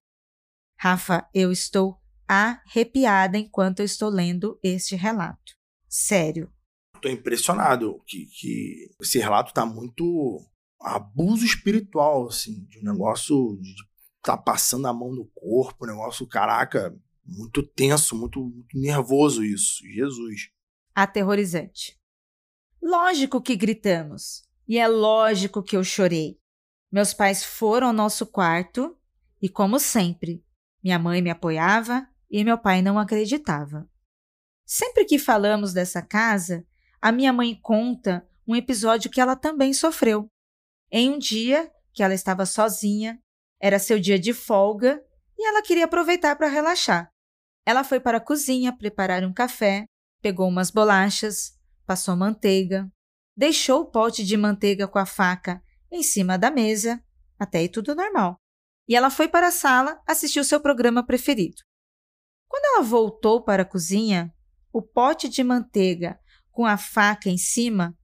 Rafa, 0.78 1.28
eu 1.34 1.52
estou 1.52 2.00
arrepiada 2.26 3.36
enquanto 3.36 3.80
eu 3.80 3.84
estou 3.84 4.08
lendo 4.08 4.58
este 4.62 4.94
relato. 4.94 5.52
Sério. 5.88 6.50
Tô 7.00 7.08
impressionado 7.08 8.02
que, 8.06 8.26
que 8.26 8.90
esse 9.00 9.18
relato 9.18 9.52
tá 9.52 9.64
muito 9.64 10.44
abuso 10.80 11.44
espiritual, 11.44 12.28
assim, 12.28 12.64
de 12.64 12.78
um 12.78 12.82
negócio 12.82 13.58
de 13.60 13.74
tá 14.22 14.36
passando 14.36 14.86
a 14.86 14.92
mão 14.92 15.12
no 15.12 15.24
corpo, 15.34 15.84
um 15.84 15.88
negócio, 15.88 16.26
caraca, 16.26 16.94
muito 17.24 17.62
tenso, 17.62 18.16
muito, 18.16 18.40
muito 18.40 18.78
nervoso 18.78 19.44
isso. 19.44 19.82
Jesus. 19.86 20.50
Aterrorizante. 20.94 21.98
Lógico 22.82 23.40
que 23.40 23.56
gritamos. 23.56 24.42
E 24.66 24.78
é 24.78 24.86
lógico 24.86 25.62
que 25.62 25.76
eu 25.76 25.82
chorei. 25.82 26.38
Meus 26.92 27.12
pais 27.14 27.44
foram 27.44 27.88
ao 27.88 27.92
nosso 27.92 28.26
quarto 28.26 28.96
e, 29.40 29.48
como 29.48 29.78
sempre, 29.78 30.44
minha 30.82 30.98
mãe 30.98 31.22
me 31.22 31.30
apoiava 31.30 32.06
e 32.30 32.44
meu 32.44 32.58
pai 32.58 32.82
não 32.82 32.98
acreditava. 32.98 33.88
Sempre 34.64 35.04
que 35.04 35.18
falamos 35.18 35.72
dessa 35.72 36.00
casa, 36.00 36.64
a 37.00 37.10
minha 37.10 37.32
mãe 37.32 37.58
conta 37.60 38.28
um 38.46 38.54
episódio 38.54 39.10
que 39.10 39.20
ela 39.20 39.34
também 39.34 39.72
sofreu. 39.72 40.28
Em 40.90 41.10
um 41.10 41.18
dia 41.18 41.70
que 41.92 42.02
ela 42.02 42.14
estava 42.14 42.44
sozinha, 42.44 43.18
era 43.60 43.78
seu 43.78 43.98
dia 43.98 44.18
de 44.18 44.32
folga 44.32 45.02
e 45.38 45.46
ela 45.46 45.62
queria 45.62 45.86
aproveitar 45.86 46.36
para 46.36 46.48
relaxar. 46.48 47.10
Ela 47.64 47.84
foi 47.84 48.00
para 48.00 48.18
a 48.18 48.20
cozinha 48.20 48.76
preparar 48.76 49.24
um 49.24 49.32
café, 49.32 49.86
pegou 50.20 50.48
umas 50.48 50.70
bolachas, 50.70 51.58
passou 51.86 52.16
manteiga, 52.16 52.90
deixou 53.36 53.82
o 53.82 53.90
pote 53.90 54.24
de 54.24 54.36
manteiga 54.36 54.86
com 54.86 54.98
a 54.98 55.06
faca 55.06 55.62
em 55.90 56.02
cima 56.02 56.36
da 56.36 56.50
mesa, 56.50 57.02
até 57.38 57.58
aí 57.58 57.68
tudo 57.68 57.94
normal. 57.94 58.36
E 58.86 58.94
ela 58.94 59.10
foi 59.10 59.28
para 59.28 59.48
a 59.48 59.52
sala 59.52 60.00
assistir 60.06 60.40
o 60.40 60.44
seu 60.44 60.60
programa 60.60 61.04
preferido. 61.04 61.62
Quando 62.48 62.64
ela 62.74 62.82
voltou 62.82 63.42
para 63.42 63.62
a 63.62 63.66
cozinha, 63.66 64.34
o 64.72 64.82
pote 64.82 65.28
de 65.28 65.42
manteiga 65.42 66.19
com 66.50 66.66
a 66.66 66.76
faca 66.76 67.28
em 67.28 67.38
cima 67.38 67.96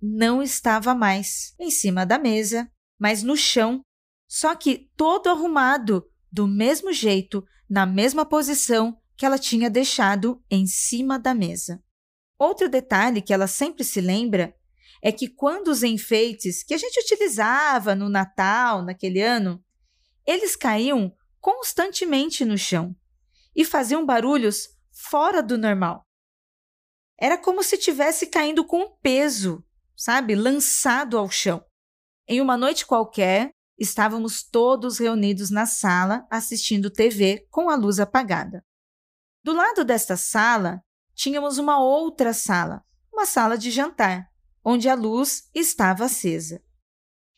não 0.00 0.42
estava 0.42 0.94
mais 0.94 1.54
em 1.58 1.70
cima 1.70 2.06
da 2.06 2.18
mesa, 2.18 2.70
mas 2.98 3.22
no 3.22 3.36
chão, 3.36 3.82
só 4.28 4.54
que 4.54 4.90
todo 4.96 5.28
arrumado, 5.28 6.08
do 6.30 6.46
mesmo 6.46 6.92
jeito, 6.92 7.44
na 7.68 7.84
mesma 7.84 8.24
posição 8.24 8.96
que 9.16 9.26
ela 9.26 9.38
tinha 9.38 9.68
deixado 9.68 10.42
em 10.50 10.66
cima 10.66 11.18
da 11.18 11.34
mesa. 11.34 11.82
Outro 12.38 12.68
detalhe 12.68 13.20
que 13.20 13.32
ela 13.32 13.48
sempre 13.48 13.82
se 13.82 14.00
lembra 14.00 14.54
é 15.02 15.10
que 15.10 15.28
quando 15.28 15.68
os 15.68 15.82
enfeites 15.82 16.62
que 16.62 16.74
a 16.74 16.78
gente 16.78 17.00
utilizava 17.00 17.94
no 17.94 18.08
Natal, 18.08 18.84
naquele 18.84 19.20
ano, 19.20 19.62
eles 20.26 20.54
caíam 20.54 21.12
constantemente 21.40 22.44
no 22.44 22.58
chão 22.58 22.94
e 23.54 23.64
faziam 23.64 24.04
barulhos 24.04 24.68
fora 24.92 25.42
do 25.42 25.56
normal. 25.56 26.07
Era 27.20 27.36
como 27.36 27.62
se 27.62 27.76
tivesse 27.76 28.28
caindo 28.28 28.64
com 28.64 28.82
um 28.82 28.96
peso, 29.02 29.64
sabe, 29.96 30.34
lançado 30.34 31.18
ao 31.18 31.28
chão. 31.28 31.64
Em 32.28 32.40
uma 32.40 32.56
noite 32.56 32.86
qualquer, 32.86 33.50
estávamos 33.76 34.42
todos 34.42 34.98
reunidos 34.98 35.50
na 35.50 35.66
sala 35.66 36.26
assistindo 36.30 36.90
TV 36.90 37.46
com 37.50 37.68
a 37.68 37.74
luz 37.74 37.98
apagada. 37.98 38.64
Do 39.42 39.52
lado 39.52 39.84
desta 39.84 40.16
sala, 40.16 40.80
tínhamos 41.14 41.58
uma 41.58 41.82
outra 41.82 42.32
sala, 42.32 42.84
uma 43.12 43.26
sala 43.26 43.58
de 43.58 43.70
jantar, 43.70 44.28
onde 44.64 44.88
a 44.88 44.94
luz 44.94 45.48
estava 45.54 46.04
acesa. 46.04 46.62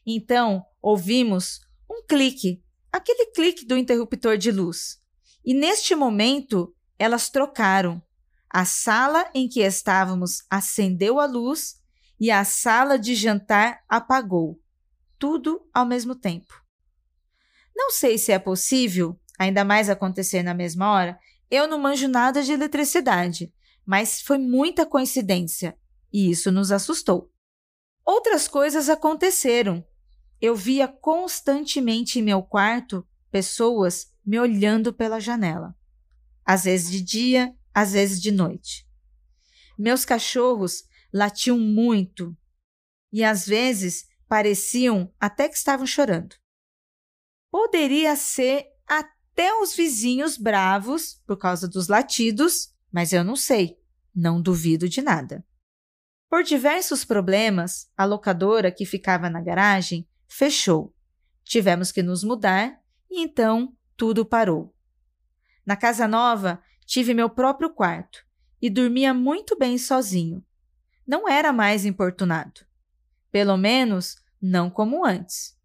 Então, 0.05 0.65
ouvimos 0.83 1.61
um 1.89 2.05
clique, 2.07 2.63
aquele 2.93 3.27
clique 3.33 3.65
do 3.65 3.77
interruptor 3.77 4.37
de 4.37 4.51
luz. 4.51 5.01
E 5.45 5.55
neste 5.55 5.95
momento, 5.95 6.75
elas 6.99 7.31
trocaram. 7.31 8.03
A 8.51 8.65
sala 8.65 9.31
em 9.33 9.49
que 9.49 9.61
estávamos 9.61 10.43
acendeu 10.51 11.21
a 11.21 11.27
luz 11.27 11.81
e 12.19 12.33
a 12.33 12.45
sala 12.45 12.99
de 12.99 13.15
jantar 13.15 13.81
apagou. 13.89 14.61
Tudo 15.19 15.65
ao 15.73 15.87
mesmo 15.87 16.17
tempo. 16.17 16.61
Não 17.75 17.91
sei 17.93 18.19
se 18.19 18.33
é 18.33 18.39
possível, 18.39 19.19
ainda 19.39 19.65
mais 19.65 19.89
acontecer 19.89 20.43
na 20.43 20.53
mesma 20.53 20.91
hora, 20.91 21.19
eu 21.49 21.69
não 21.69 21.79
manjo 21.79 22.09
nada 22.09 22.43
de 22.43 22.53
eletricidade, 22.53 23.53
mas 23.87 24.21
foi 24.21 24.37
muita 24.37 24.85
coincidência 24.85 25.79
e 26.13 26.31
isso 26.31 26.51
nos 26.51 26.73
assustou. 26.73 27.31
Outras 28.05 28.49
coisas 28.49 28.89
aconteceram. 28.89 29.85
Eu 30.41 30.57
via 30.57 30.89
constantemente 30.89 32.19
em 32.19 32.23
meu 32.23 32.43
quarto 32.43 33.07
pessoas 33.31 34.13
me 34.27 34.39
olhando 34.39 34.93
pela 34.93 35.21
janela. 35.21 35.75
Às 36.45 36.65
vezes 36.65 36.91
de 36.91 37.01
dia, 37.01 37.55
às 37.75 37.93
vezes 37.93 38.21
de 38.21 38.31
noite. 38.31 38.87
Meus 39.79 40.05
cachorros 40.05 40.85
latiam 41.13 41.59
muito 41.59 42.37
e 43.13 43.25
às 43.25 43.47
vezes 43.47 44.07
pareciam 44.29 45.13
até 45.19 45.49
que 45.49 45.57
estavam 45.57 45.87
chorando. 45.87 46.37
Poderia 47.51 48.15
ser 48.15 48.67
até 48.87 49.53
os 49.55 49.75
vizinhos 49.75 50.37
bravos 50.37 51.21
por 51.27 51.37
causa 51.37 51.67
dos 51.67 51.89
latidos, 51.89 52.73
mas 52.93 53.13
eu 53.13 53.25
não 53.25 53.35
sei, 53.35 53.79
não 54.15 54.41
duvido 54.41 54.89
de 54.89 55.03
nada. 55.03 55.45
Por 56.29 56.45
diversos 56.45 57.05
problemas, 57.05 57.91
a 57.97 58.05
locadora 58.05 58.71
que 58.71 58.87
ficava 58.87 59.29
na 59.29 59.41
garagem 59.41 60.09
fechou. 60.29 60.95
Tivemos 61.43 61.91
que 61.91 62.03
nos 62.03 62.23
mudar 62.23 62.81
e 63.11 63.21
então 63.21 63.77
tudo 63.97 64.25
parou. 64.25 64.73
Na 65.67 65.77
casa 65.77 66.07
nova, 66.07 66.63
tive 66.91 67.15
meu 67.15 67.31
próprio 67.31 67.73
quarto 67.73 68.27
e 68.61 68.69
dormia 68.69 69.15
muito 69.15 69.57
bem 69.57 69.79
sozinho. 69.79 70.45
Não 71.07 71.29
era 71.29 71.53
mais 71.53 71.85
importunado. 71.85 72.67
Pelo 73.31 73.57
menos, 73.57 74.17
não 74.43 74.69
como 74.69 75.07
antes. 75.07 75.57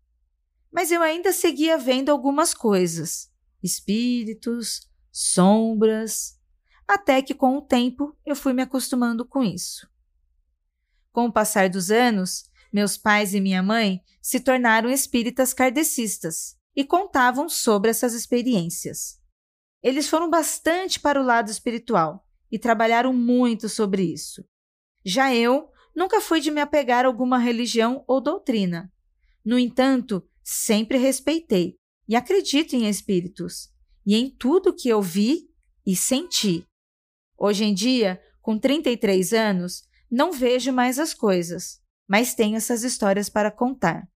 Mas 0.72 0.92
eu 0.92 1.02
ainda 1.02 1.34
seguia 1.34 1.80
vendo 1.80 2.12
algumas 2.12 2.54
coisas: 2.54 3.32
espíritos, 3.64 4.88
sombras, 5.12 6.40
até 6.88 7.24
que 7.24 7.34
com 7.34 7.58
o 7.58 7.62
tempo 7.62 8.16
eu 8.24 8.36
fui 8.36 8.54
me 8.54 8.62
acostumando 8.62 9.26
com 9.26 9.44
isso. 9.44 9.90
Com 11.12 11.26
o 11.26 11.34
passar 11.34 11.70
dos 11.70 11.90
anos, 11.90 12.48
meus 12.72 12.98
pais 12.98 13.34
e 13.34 13.42
minha 13.42 13.64
mãe 13.64 14.00
se 14.22 14.40
tornaram 14.40 14.92
espíritas 14.92 15.56
kardecistas 15.56 16.56
e 16.76 16.84
contavam 16.86 17.50
sobre 17.50 17.90
essas 17.90 18.14
experiências. 18.14 19.25
Eles 19.86 20.10
foram 20.10 20.28
bastante 20.28 21.00
para 21.00 21.21
o 21.21 21.24
lado 21.24 21.52
espiritual 21.52 22.28
e 22.52 22.58
trabalharam 22.58 23.13
muito 23.13 23.69
sobre 23.69 24.02
isso. 24.02 24.43
Já 25.06 25.32
eu 25.32 25.69
nunca 25.95 26.19
fui 26.19 26.41
de 26.41 26.50
me 26.50 26.60
apegar 26.60 27.06
a 27.06 27.08
alguma 27.08 27.38
religião 27.38 28.04
ou 28.08 28.19
doutrina. 28.19 28.91
No 29.45 29.60
entanto, 29.60 30.28
sempre 30.43 30.98
respeitei 30.98 31.78
e 32.10 32.15
acredito 32.15 32.76
em 32.76 32.89
espíritos 32.89 33.69
e 34.04 34.15
em 34.15 34.28
tudo 34.28 34.76
que 34.76 34.89
eu 34.89 35.04
vi 35.04 35.52
e 35.86 35.95
senti. 35.95 36.65
Hoje 37.38 37.65
em 37.65 37.74
dia, 37.76 38.19
com 38.41 38.58
33 38.58 39.34
anos, 39.34 39.84
não 40.10 40.32
vejo 40.32 40.74
mais 40.74 40.98
as 40.98 41.13
coisas, 41.13 41.80
mas 42.08 42.34
tenho 42.34 42.58
essas 42.58 42.84
histórias 42.84 43.30
para 43.30 43.52
contar. 43.52 44.10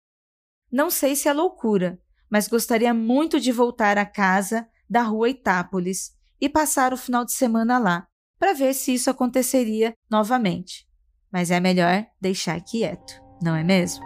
Não 0.71 0.91
sei 0.91 1.17
se 1.17 1.29
é 1.29 1.33
loucura, 1.33 2.01
mas 2.31 2.47
gostaria 2.47 2.95
muito 2.95 3.41
de 3.41 3.51
voltar 3.51 3.99
à 3.99 4.07
casa 4.07 4.69
da 4.89 5.03
rua 5.03 5.29
Itápolis 5.29 6.15
e 6.41 6.49
passar 6.49 6.93
o 6.93 6.97
final 6.97 7.25
de 7.25 7.33
semana 7.33 7.79
lá, 7.79 8.07
para 8.39 8.53
ver 8.53 8.75
se 8.75 8.93
isso 8.95 9.09
aconteceria 9.09 9.95
novamente. 10.11 10.87
Mas 11.33 11.51
é 11.51 11.59
melhor 11.59 12.07
deixar 12.21 12.61
quieto, 12.61 13.21
não 13.43 13.55
é 13.55 13.65
mesmo? 13.65 14.05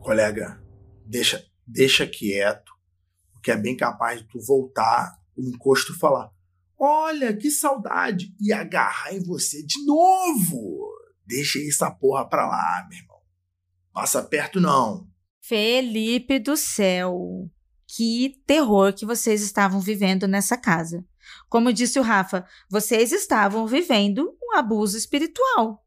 Colega, 0.00 0.60
deixa, 1.06 1.44
deixa 1.66 2.06
quieto, 2.06 2.72
porque 3.32 3.50
é 3.50 3.56
bem 3.56 3.76
capaz 3.76 4.20
de 4.20 4.28
tu 4.28 4.40
voltar 4.40 5.18
o 5.36 5.42
encosto 5.42 5.92
e 5.92 5.98
falar: 5.98 6.30
Olha, 6.78 7.36
que 7.36 7.50
saudade! 7.50 8.34
E 8.40 8.52
agarrar 8.52 9.14
em 9.14 9.22
você 9.22 9.62
de 9.62 9.84
novo! 9.84 10.88
Deixa 11.26 11.58
essa 11.60 11.90
porra 11.90 12.28
pra 12.28 12.48
lá, 12.48 12.86
meu 12.88 12.98
irmão. 12.98 13.09
Passa 13.92 14.22
perto, 14.22 14.60
não. 14.60 15.06
Felipe 15.40 16.38
do 16.38 16.56
céu. 16.56 17.48
Que 17.86 18.40
terror 18.46 18.92
que 18.92 19.04
vocês 19.04 19.42
estavam 19.42 19.80
vivendo 19.80 20.28
nessa 20.28 20.56
casa. 20.56 21.04
Como 21.48 21.72
disse 21.72 21.98
o 21.98 22.02
Rafa, 22.02 22.46
vocês 22.68 23.12
estavam 23.12 23.66
vivendo 23.66 24.36
um 24.42 24.56
abuso 24.56 24.96
espiritual. 24.96 25.84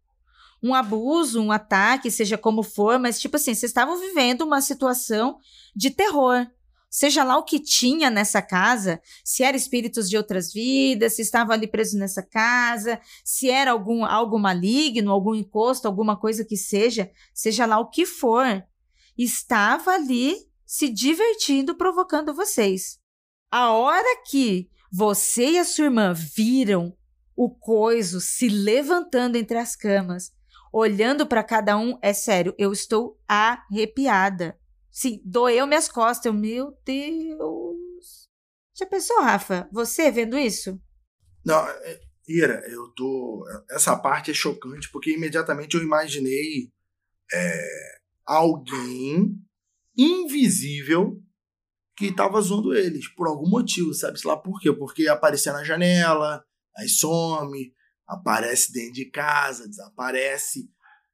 Um 0.62 0.74
abuso, 0.74 1.42
um 1.42 1.52
ataque, 1.52 2.12
seja 2.12 2.38
como 2.38 2.64
for, 2.64 3.00
mas 3.00 3.20
tipo 3.20 3.36
assim, 3.36 3.54
vocês 3.54 3.70
estavam 3.70 4.00
vivendo 4.00 4.42
uma 4.42 4.62
situação 4.62 5.38
de 5.76 5.90
terror 5.90 6.48
seja 6.94 7.24
lá 7.24 7.40
o 7.40 7.44
que 7.44 7.60
tinha 7.60 8.12
nessa 8.12 8.40
casa, 8.40 9.02
se 9.26 9.44
era 9.44 9.58
espíritos 9.58 10.08
de 10.08 10.16
outras 10.16 10.54
vidas, 10.54 11.14
se 11.14 11.24
estava 11.24 11.52
ali 11.52 11.66
preso 11.66 11.98
nessa 11.98 12.22
casa, 12.22 13.02
se 13.26 13.50
era 13.50 13.72
algum 13.72 14.06
algo 14.06 14.38
maligno, 14.38 15.12
algum 15.12 15.34
encosto, 15.34 15.88
alguma 15.88 16.16
coisa 16.16 16.46
que 16.46 16.56
seja, 16.56 17.10
seja 17.34 17.66
lá 17.66 17.80
o 17.80 17.90
que 17.90 18.06
for, 18.06 18.64
estava 19.18 19.90
ali 19.90 20.36
se 20.68 20.88
divertindo, 20.88 21.76
provocando 21.76 22.32
vocês. 22.32 23.00
A 23.50 23.72
hora 23.72 24.22
que 24.30 24.70
você 24.92 25.54
e 25.54 25.58
a 25.58 25.66
sua 25.66 25.86
irmã 25.86 26.14
viram 26.14 26.96
o 27.36 27.50
coiso 27.50 28.22
se 28.22 28.48
levantando 28.48 29.36
entre 29.36 29.58
as 29.58 29.76
camas, 29.76 30.32
olhando 30.72 31.26
para 31.26 31.44
cada 31.44 31.76
um, 31.76 31.98
é 32.04 32.14
sério, 32.14 32.54
eu 32.56 32.72
estou 32.72 33.20
arrepiada. 33.28 34.56
Sim, 34.94 35.20
doeu 35.26 35.66
minhas 35.66 35.90
costas. 35.90 36.28
Eu, 36.28 36.34
meu 36.34 36.78
Deus. 36.86 38.30
Já 38.78 38.86
pensou, 38.86 39.20
Rafa? 39.24 39.68
Você 39.72 40.12
vendo 40.12 40.38
isso? 40.38 40.80
Não, 41.44 41.68
é, 41.68 42.00
Ira, 42.28 42.64
eu 42.70 42.90
tô. 42.90 43.44
Essa 43.72 43.98
parte 43.98 44.30
é 44.30 44.34
chocante 44.36 44.92
porque 44.92 45.12
imediatamente 45.12 45.76
eu 45.76 45.82
imaginei 45.82 46.72
é, 47.34 48.00
alguém 48.24 49.36
invisível 49.98 51.20
que 51.98 52.06
estava 52.06 52.40
zoando 52.40 52.76
eles 52.76 53.08
por 53.08 53.28
algum 53.28 53.50
motivo, 53.50 53.94
sabe-se 53.96 54.28
lá 54.28 54.38
por 54.38 54.60
quê? 54.60 54.72
Porque 54.72 55.08
aparecia 55.08 55.54
na 55.54 55.64
janela, 55.64 56.44
aí 56.78 56.88
some, 56.88 57.74
aparece 58.08 58.72
dentro 58.72 58.94
de 58.94 59.10
casa, 59.10 59.68
desaparece, 59.68 60.70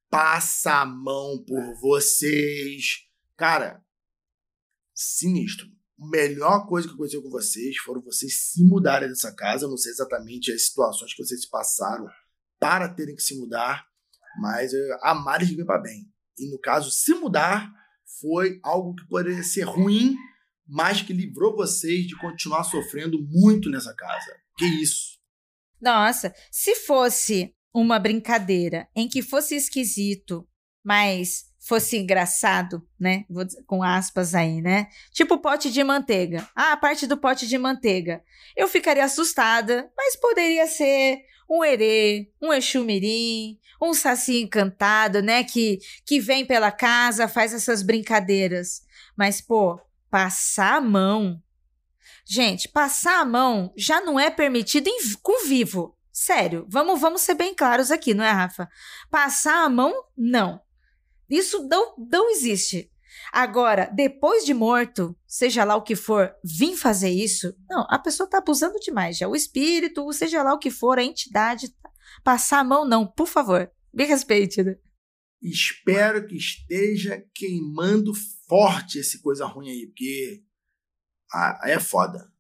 passa 0.10 0.82
a 0.82 0.86
mão 0.86 1.44
por 1.46 1.80
vocês 1.80 3.09
Cara, 3.40 3.82
sinistro. 4.94 5.66
a 5.98 6.10
melhor 6.10 6.68
coisa 6.68 6.90
que 6.90 6.94
aconteceu 6.94 7.24
com 7.24 7.30
vocês 7.30 7.78
foram 7.78 8.02
vocês 8.02 8.52
se 8.52 8.62
mudarem 8.66 9.08
dessa 9.08 9.34
casa. 9.34 9.64
Eu 9.64 9.70
não 9.70 9.78
sei 9.78 9.94
exatamente 9.94 10.52
as 10.52 10.68
situações 10.68 11.14
que 11.14 11.24
vocês 11.24 11.46
passaram 11.46 12.06
para 12.60 12.94
terem 12.94 13.16
que 13.16 13.24
se 13.24 13.40
mudar, 13.40 13.88
mas 14.42 14.74
uh, 14.74 14.98
a 15.02 15.16
Maris 15.16 15.52
veio 15.52 15.66
para 15.66 15.80
bem. 15.80 16.06
E 16.38 16.52
no 16.52 16.60
caso, 16.60 16.92
se 16.92 17.14
mudar 17.14 17.72
foi 18.20 18.60
algo 18.62 18.94
que 18.94 19.08
poderia 19.08 19.42
ser 19.42 19.64
ruim, 19.64 20.18
mas 20.68 21.02
que 21.02 21.14
livrou 21.14 21.56
vocês 21.56 22.08
de 22.08 22.18
continuar 22.18 22.66
sofrendo 22.66 23.18
muito 23.22 23.70
nessa 23.70 23.96
casa. 23.96 24.36
Que 24.58 24.66
isso? 24.66 25.18
Nossa, 25.80 26.36
se 26.52 26.76
fosse 26.76 27.56
uma 27.74 28.00
brincadeira 28.00 28.90
em 28.94 29.08
que 29.08 29.22
fosse 29.22 29.56
esquisito, 29.56 30.46
mas 30.84 31.49
fosse 31.60 31.98
engraçado, 31.98 32.88
né? 33.00 33.26
Vou 33.30 33.44
dizer, 33.44 33.62
com 33.68 33.84
aspas 33.84 34.34
aí, 34.34 34.62
né? 34.62 34.88
Tipo 35.12 35.38
pote 35.38 35.70
de 35.70 35.84
manteiga. 35.84 36.48
Ah, 36.56 36.72
a 36.72 36.78
parte 36.78 37.06
do 37.06 37.18
pote 37.18 37.48
de 37.48 37.58
manteiga. 37.58 38.24
Eu 38.56 38.68
ficaria 38.68 39.04
assustada, 39.04 39.92
mas 39.96 40.16
poderia 40.16 40.66
ser 40.68 41.22
um 41.50 41.64
erê, 41.64 42.32
um 42.42 42.54
exumirim, 42.54 43.60
um 43.82 43.94
saci 43.94 44.42
encantado, 44.42 45.22
né? 45.22 45.44
Que, 45.44 45.80
que 46.06 46.20
vem 46.20 46.46
pela 46.46 46.72
casa, 46.72 47.28
faz 47.28 47.54
essas 47.54 47.84
brincadeiras. 47.84 48.82
Mas, 49.18 49.42
pô, 49.42 49.80
passar 50.10 50.76
a 50.76 50.82
mão. 50.82 51.42
Gente, 52.26 52.70
passar 52.70 53.20
a 53.20 53.26
mão 53.26 53.74
já 53.76 54.00
não 54.00 54.20
é 54.20 54.30
permitido 54.30 54.88
em, 54.88 55.00
com 55.22 55.46
vivo. 55.46 55.98
Sério, 56.12 56.66
vamos, 56.70 57.00
vamos 57.00 57.22
ser 57.22 57.34
bem 57.34 57.54
claros 57.56 57.92
aqui, 57.92 58.14
não 58.14 58.24
é, 58.24 58.32
Rafa? 58.32 58.70
Passar 59.10 59.64
a 59.64 59.70
mão, 59.70 59.94
não. 60.18 60.62
Isso 61.30 61.68
não, 61.68 61.96
não 61.98 62.30
existe. 62.32 62.92
Agora, 63.32 63.86
depois 63.94 64.46
de 64.46 64.54
morto, 64.54 65.16
seja 65.28 65.64
lá 65.64 65.76
o 65.76 65.84
que 65.84 65.96
for, 65.96 66.34
vir 66.44 66.76
fazer 66.76 67.10
isso, 67.10 67.56
não, 67.70 67.86
a 67.90 68.00
pessoa 68.00 68.26
está 68.26 68.40
abusando 68.40 68.80
demais 68.80 69.18
já. 69.18 69.28
O 69.28 69.36
espírito, 69.36 70.12
seja 70.14 70.42
lá 70.42 70.54
o 70.54 70.60
que 70.60 70.72
for, 70.72 70.98
a 70.98 71.04
entidade, 71.04 71.74
passar 72.24 72.60
a 72.60 72.64
mão, 72.64 72.88
não, 72.88 73.06
por 73.06 73.28
favor, 73.28 73.72
me 73.94 74.06
respeite. 74.06 74.64
Né? 74.64 74.76
Espero 75.42 76.26
que 76.26 76.36
esteja 76.36 77.24
queimando 77.36 78.12
forte 78.48 79.00
esse 79.00 79.22
coisa 79.22 79.46
ruim 79.46 79.70
aí, 79.70 79.88
porque 79.88 80.44
é 81.66 81.80
foda. 81.80 82.32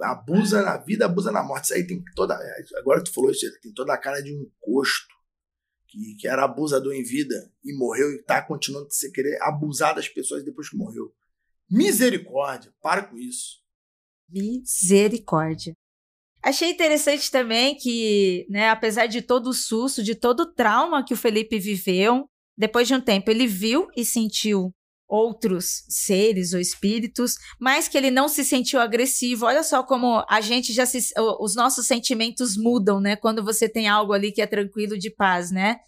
Abusa 0.00 0.62
na 0.62 0.78
vida, 0.78 1.06
abusa 1.06 1.32
na 1.32 1.42
morte. 1.42 1.64
Isso 1.64 1.74
aí 1.74 1.86
tem 1.86 2.02
toda. 2.14 2.38
Agora 2.78 3.02
tu 3.02 3.12
falou 3.12 3.30
isso, 3.30 3.46
tem 3.60 3.72
toda 3.72 3.92
a 3.92 3.98
cara 3.98 4.22
de 4.22 4.32
um 4.32 4.42
encosto 4.42 5.17
que, 5.88 6.14
que 6.16 6.28
era 6.28 6.44
abusador 6.44 6.92
em 6.92 7.02
vida 7.02 7.50
e 7.64 7.76
morreu 7.76 8.12
e 8.12 8.16
está 8.16 8.42
continuando 8.42 8.86
a 8.86 9.12
querer 9.12 9.38
abusar 9.42 9.94
das 9.94 10.08
pessoas 10.08 10.44
depois 10.44 10.68
que 10.68 10.76
morreu. 10.76 11.12
Misericórdia, 11.70 12.72
para 12.80 13.02
com 13.02 13.18
isso. 13.18 13.58
Misericórdia. 14.28 15.74
Achei 16.42 16.70
interessante 16.70 17.30
também 17.30 17.76
que, 17.76 18.46
né, 18.48 18.68
apesar 18.68 19.06
de 19.06 19.20
todo 19.22 19.48
o 19.48 19.54
susto, 19.54 20.02
de 20.02 20.14
todo 20.14 20.40
o 20.40 20.52
trauma 20.52 21.04
que 21.04 21.14
o 21.14 21.16
Felipe 21.16 21.58
viveu, 21.58 22.28
depois 22.56 22.86
de 22.86 22.94
um 22.94 23.00
tempo 23.00 23.30
ele 23.30 23.46
viu 23.46 23.88
e 23.96 24.04
sentiu 24.04 24.72
outros 25.08 25.84
seres 25.88 26.52
ou 26.52 26.60
espíritos, 26.60 27.36
mas 27.58 27.88
que 27.88 27.96
ele 27.96 28.10
não 28.10 28.28
se 28.28 28.44
sentiu 28.44 28.78
agressivo. 28.78 29.46
Olha 29.46 29.62
só 29.62 29.82
como 29.82 30.24
a 30.28 30.40
gente 30.40 30.72
já 30.72 30.84
se, 30.84 30.98
os 31.40 31.54
nossos 31.54 31.86
sentimentos 31.86 32.56
mudam, 32.56 33.00
né? 33.00 33.16
Quando 33.16 33.42
você 33.42 33.68
tem 33.68 33.88
algo 33.88 34.12
ali 34.12 34.30
que 34.30 34.42
é 34.42 34.46
tranquilo 34.46 34.98
de 34.98 35.10
paz, 35.10 35.50
né? 35.50 35.80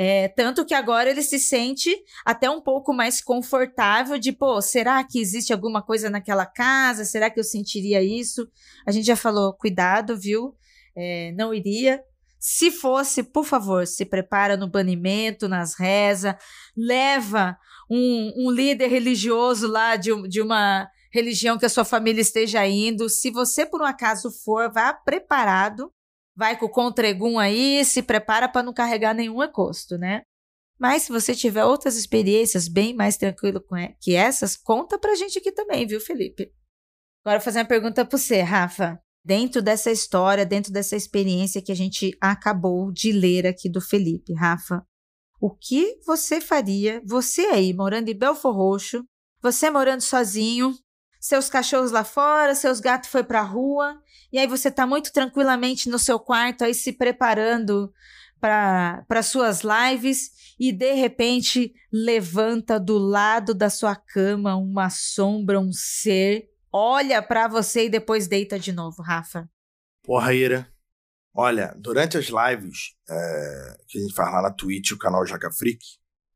É, 0.00 0.28
tanto 0.28 0.64
que 0.64 0.74
agora 0.74 1.10
ele 1.10 1.22
se 1.22 1.40
sente 1.40 1.92
até 2.24 2.48
um 2.48 2.60
pouco 2.60 2.92
mais 2.92 3.20
confortável 3.20 4.16
de, 4.16 4.30
pô, 4.30 4.60
será 4.60 5.02
que 5.02 5.18
existe 5.18 5.52
alguma 5.52 5.82
coisa 5.82 6.08
naquela 6.08 6.46
casa? 6.46 7.04
Será 7.04 7.28
que 7.28 7.40
eu 7.40 7.44
sentiria 7.44 8.00
isso? 8.02 8.48
A 8.86 8.92
gente 8.92 9.06
já 9.06 9.16
falou, 9.16 9.52
cuidado, 9.54 10.16
viu? 10.16 10.54
É, 10.96 11.32
não 11.32 11.52
iria. 11.52 12.00
Se 12.38 12.70
fosse, 12.70 13.24
por 13.24 13.44
favor, 13.44 13.88
se 13.88 14.04
prepara 14.04 14.56
no 14.56 14.70
banimento, 14.70 15.48
nas 15.48 15.74
rezas, 15.74 16.36
leva 16.76 17.58
um, 17.90 18.46
um 18.46 18.50
líder 18.50 18.88
religioso 18.88 19.66
lá 19.66 19.96
de, 19.96 20.10
de 20.28 20.40
uma 20.40 20.88
religião 21.12 21.58
que 21.58 21.66
a 21.66 21.70
sua 21.70 21.84
família 21.84 22.20
esteja 22.20 22.66
indo. 22.66 23.08
Se 23.08 23.30
você, 23.30 23.64
por 23.64 23.80
um 23.80 23.84
acaso, 23.84 24.30
for, 24.30 24.70
vá 24.72 24.92
preparado, 24.92 25.90
vai 26.36 26.56
com 26.56 26.66
o 26.66 26.70
contregum 26.70 27.38
aí, 27.38 27.84
se 27.84 28.02
prepara 28.02 28.48
para 28.48 28.62
não 28.62 28.72
carregar 28.72 29.14
nenhum 29.14 29.42
encosto, 29.42 29.96
né? 29.98 30.22
Mas 30.78 31.02
se 31.02 31.12
você 31.12 31.34
tiver 31.34 31.64
outras 31.64 31.96
experiências 31.96 32.68
bem 32.68 32.94
mais 32.94 33.16
tranquilo 33.16 33.60
que 34.00 34.14
essas, 34.14 34.56
conta 34.56 34.98
pra 34.98 35.16
gente 35.16 35.38
aqui 35.38 35.50
também, 35.50 35.86
viu, 35.86 36.00
Felipe? 36.00 36.52
Agora, 37.24 37.40
fazer 37.40 37.58
uma 37.58 37.64
pergunta 37.64 38.04
para 38.04 38.16
você, 38.16 38.40
Rafa. 38.42 39.00
Dentro 39.24 39.60
dessa 39.60 39.90
história, 39.90 40.46
dentro 40.46 40.72
dessa 40.72 40.94
experiência 40.94 41.60
que 41.60 41.72
a 41.72 41.74
gente 41.74 42.16
acabou 42.20 42.92
de 42.92 43.10
ler 43.10 43.46
aqui 43.46 43.68
do 43.68 43.80
Felipe, 43.80 44.32
Rafa, 44.32 44.86
o 45.40 45.50
que 45.50 45.98
você 46.04 46.40
faria, 46.40 47.02
você 47.04 47.42
aí 47.46 47.72
morando 47.72 48.08
em 48.08 48.18
Belfor 48.18 48.54
Roxo, 48.54 49.04
você 49.40 49.70
morando 49.70 50.00
sozinho, 50.00 50.74
seus 51.20 51.48
cachorros 51.48 51.90
lá 51.90 52.04
fora, 52.04 52.54
seus 52.54 52.80
gatos 52.80 53.10
foi 53.10 53.22
para 53.22 53.40
a 53.40 53.44
rua, 53.44 54.00
e 54.32 54.38
aí 54.38 54.46
você 54.46 54.68
está 54.68 54.86
muito 54.86 55.12
tranquilamente 55.12 55.88
no 55.88 55.98
seu 55.98 56.18
quarto 56.18 56.64
aí 56.64 56.74
se 56.74 56.92
preparando 56.92 57.92
para 58.40 59.22
suas 59.22 59.62
lives 59.62 60.30
e 60.58 60.72
de 60.72 60.92
repente 60.94 61.72
levanta 61.92 62.78
do 62.78 62.98
lado 62.98 63.54
da 63.54 63.70
sua 63.70 63.96
cama 63.96 64.56
uma 64.56 64.90
sombra, 64.90 65.58
um 65.58 65.72
ser, 65.72 66.48
olha 66.72 67.22
para 67.22 67.48
você 67.48 67.86
e 67.86 67.90
depois 67.90 68.28
deita 68.28 68.58
de 68.58 68.72
novo, 68.72 69.02
Rafa. 69.02 69.48
Porra, 70.04 70.34
Ira, 70.34 70.72
Olha, 71.34 71.74
durante 71.78 72.16
as 72.16 72.26
lives 72.26 72.96
é, 73.08 73.76
que 73.86 73.98
a 73.98 74.00
gente 74.00 74.14
faz 74.14 74.32
lá 74.32 74.42
na 74.42 74.50
Twitch, 74.50 74.92
o 74.92 74.98
canal 74.98 75.24
Jaca 75.24 75.50
Freak, 75.52 75.84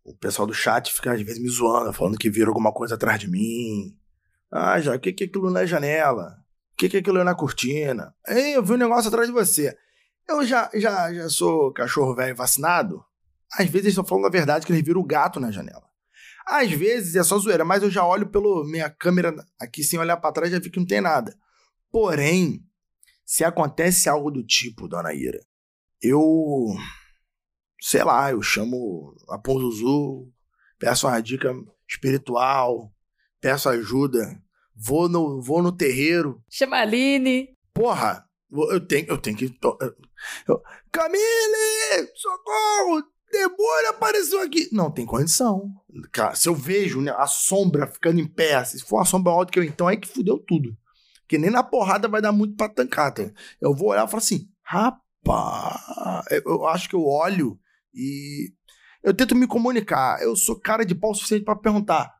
o 0.05 0.16
pessoal 0.16 0.46
do 0.46 0.55
chat 0.55 0.92
fica 0.92 1.12
às 1.12 1.22
vezes 1.22 1.40
me 1.40 1.48
zoando, 1.48 1.92
falando 1.92 2.18
que 2.18 2.31
viram 2.31 2.48
alguma 2.48 2.72
coisa 2.72 2.94
atrás 2.94 3.18
de 3.18 3.28
mim. 3.28 3.96
Ah, 4.50 4.81
já, 4.81 4.94
o 4.94 5.00
que, 5.00 5.12
que 5.12 5.24
é 5.24 5.26
aquilo 5.26 5.50
na 5.50 5.64
janela? 5.64 6.37
O 6.72 6.76
que, 6.76 6.88
que 6.88 6.96
é 6.96 7.00
aquilo 7.00 7.22
na 7.24 7.35
cortina? 7.35 8.14
Ei, 8.26 8.57
eu 8.57 8.62
vi 8.62 8.72
um 8.72 8.76
negócio 8.76 9.09
atrás 9.09 9.26
de 9.26 9.33
você. 9.33 9.76
Eu 10.28 10.44
já, 10.44 10.70
já, 10.74 11.12
já 11.12 11.28
sou 11.28 11.72
cachorro 11.72 12.14
velho 12.14 12.37
vacinado. 12.37 13.05
Às 13.52 13.66
vezes 13.66 13.87
eles 13.87 13.92
estão 13.92 14.05
falando 14.05 14.26
a 14.26 14.31
verdade 14.31 14.66
que 14.66 14.72
eles 14.72 14.85
viram 14.85 15.00
o 15.00 15.07
gato 15.07 15.38
na 15.38 15.50
janela. 15.50 15.85
Às 16.46 16.70
vezes 16.72 17.14
é 17.14 17.22
só 17.22 17.38
zoeira, 17.38 17.64
mas 17.64 17.83
eu 17.83 17.90
já 17.90 18.05
olho 18.05 18.26
pela 18.26 18.64
minha 18.66 18.90
câmera 18.90 19.35
aqui 19.61 19.83
sem 19.85 19.98
olhar 19.98 20.16
para 20.16 20.33
trás 20.33 20.50
e 20.50 20.55
já 20.55 20.61
vi 20.61 20.70
que 20.70 20.78
não 20.78 20.87
tem 20.87 21.00
nada. 21.00 21.35
Porém, 21.90 22.64
se 23.24 23.44
acontece 23.44 24.08
algo 24.08 24.30
do 24.30 24.44
tipo, 24.44 24.88
dona 24.88 25.12
Ira, 25.14 25.40
eu. 26.00 26.74
Sei 27.80 28.02
lá, 28.04 28.30
eu 28.30 28.40
chamo 28.42 29.14
a 29.28 29.38
Ponzuzu, 29.38 30.30
peço 30.78 31.08
uma 31.08 31.20
dica 31.20 31.52
espiritual, 31.88 32.92
peço 33.40 33.68
ajuda, 33.68 34.20
vou 34.74 35.08
no, 35.08 35.42
vou 35.42 35.62
no 35.62 35.72
terreiro. 35.72 36.42
Chama 36.48 36.76
a 36.76 36.82
Aline. 36.82 37.48
Porra, 37.74 38.24
eu 38.50 38.87
tenho, 38.87 39.06
eu 39.08 39.18
tenho 39.18 39.37
que. 39.37 39.58
Eu, 40.46 40.62
Camille! 40.90 42.08
Socorro! 42.14 43.02
Demônio 43.32 43.88
apareceu 43.88 44.40
aqui! 44.42 44.68
Não 44.70 44.90
tem 44.90 45.06
condição. 45.06 45.72
Cara, 46.12 46.35
se 46.35 46.48
eu 46.48 46.54
vejo 46.54 47.00
né, 47.00 47.12
a 47.16 47.26
sombra 47.26 47.87
ficando 47.87 48.20
em 48.20 48.26
pé, 48.26 48.62
se 48.64 48.85
for 48.85 48.96
uma 48.96 49.06
sombra 49.06 49.32
alta 49.32 49.50
que 49.50 49.58
eu, 49.58 49.64
então 49.64 49.88
é 49.88 49.96
que 49.96 50.06
fudeu 50.06 50.38
tudo. 50.38 50.76
Porque 51.33 51.40
nem 51.40 51.51
na 51.51 51.62
porrada 51.62 52.09
vai 52.09 52.21
dar 52.21 52.31
muito 52.31 52.55
pra 52.57 52.68
tancar. 52.68 53.11
Tá? 53.11 53.23
Eu 53.59 53.75
vou 53.75 53.88
olhar 53.88 54.07
e 54.07 54.11
falar 54.11 54.18
assim, 54.18 54.51
rapaz, 54.62 55.81
eu 56.45 56.66
acho 56.66 56.90
que 56.90 56.95
eu 56.95 57.07
olho 57.07 57.59
e 57.95 58.53
eu 59.03 59.14
tento 59.14 59.35
me 59.35 59.47
comunicar. 59.47 60.21
Eu 60.21 60.37
sou 60.37 60.61
cara 60.61 60.85
de 60.85 60.95
pau 60.95 61.14
suficiente 61.14 61.42
para 61.42 61.57
perguntar 61.57 62.14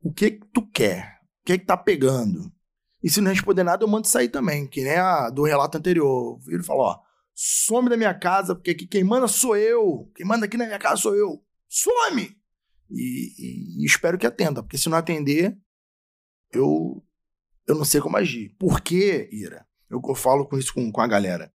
o 0.00 0.12
que, 0.12 0.30
que 0.30 0.46
tu 0.52 0.64
quer, 0.70 1.18
o 1.40 1.46
que 1.46 1.58
que 1.58 1.66
tá 1.66 1.76
pegando. 1.76 2.52
E 3.02 3.10
se 3.10 3.20
não 3.20 3.32
responder 3.32 3.64
nada, 3.64 3.82
eu 3.82 3.88
mando 3.88 4.06
sair 4.06 4.28
também, 4.28 4.68
que 4.68 4.84
nem 4.84 4.98
a 4.98 5.30
do 5.30 5.42
relato 5.42 5.76
anterior. 5.76 6.38
Ele 6.46 6.62
falou, 6.62 6.84
ó, 6.84 7.00
some 7.34 7.90
da 7.90 7.96
minha 7.96 8.14
casa, 8.14 8.54
porque 8.54 8.70
aqui 8.70 8.86
quem 8.86 9.02
manda 9.02 9.26
sou 9.26 9.56
eu. 9.56 10.08
Quem 10.14 10.24
manda 10.24 10.46
aqui 10.46 10.56
na 10.56 10.66
minha 10.66 10.78
casa 10.78 11.02
sou 11.02 11.16
eu. 11.16 11.42
Some! 11.68 12.36
E, 12.88 13.32
e, 13.36 13.82
e 13.82 13.84
espero 13.84 14.16
que 14.16 14.28
atenda, 14.28 14.62
porque 14.62 14.78
se 14.78 14.88
não 14.88 14.96
atender, 14.96 15.58
eu 16.52 17.03
eu 17.66 17.74
não 17.74 17.84
sei 17.84 18.00
como 18.00 18.16
agir. 18.16 18.54
Por 18.58 18.80
quê, 18.80 19.28
Ira? 19.32 19.66
Eu, 19.88 20.00
eu 20.06 20.14
falo 20.14 20.46
com 20.46 20.58
isso 20.58 20.72
com, 20.74 20.90
com 20.90 21.00
a 21.00 21.06
galera. 21.06 21.52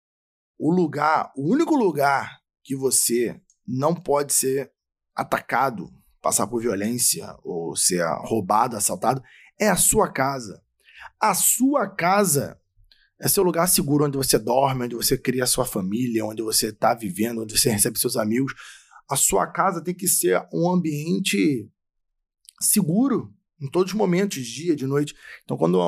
O 0.59 0.73
lugar, 0.73 1.33
o 1.37 1.53
único 1.53 1.77
lugar 1.77 2.41
que 2.65 2.75
você 2.77 3.41
não 3.67 3.95
pode 3.95 4.33
ser 4.33 4.73
atacado, 5.15 5.93
passar 6.21 6.47
por 6.47 6.63
violência 6.63 7.37
ou 7.43 7.77
ser 7.77 8.05
roubado, 8.23 8.77
assaltado, 8.77 9.23
é 9.61 9.69
a 9.69 9.77
sua 9.77 10.11
casa. 10.11 10.63
A 11.21 11.35
sua 11.35 11.89
casa 11.89 12.59
é 13.21 13.29
seu 13.29 13.43
lugar 13.43 13.67
seguro 13.67 14.07
onde 14.07 14.17
você 14.17 14.39
dorme, 14.39 14.85
onde 14.85 14.95
você 14.95 15.19
cria 15.19 15.45
a 15.45 15.47
sua 15.47 15.65
família, 15.65 16.25
onde 16.25 16.43
você 16.43 16.69
está 16.69 16.95
vivendo, 16.95 17.43
onde 17.43 17.59
você 17.59 17.71
recebe 17.71 17.99
seus 17.99 18.17
amigos. 18.17 18.55
A 19.11 19.17
sua 19.17 19.47
casa 19.47 19.83
tem 19.83 19.95
que 19.95 20.07
ser 20.07 20.47
um 20.53 20.71
ambiente 20.71 21.69
seguro 22.61 23.35
em 23.61 23.69
todos 23.69 23.93
os 23.93 23.99
momentos, 23.99 24.47
dia, 24.47 24.77
de 24.77 24.87
noite. 24.87 25.15
Então, 25.45 25.57
quando 25.57 25.79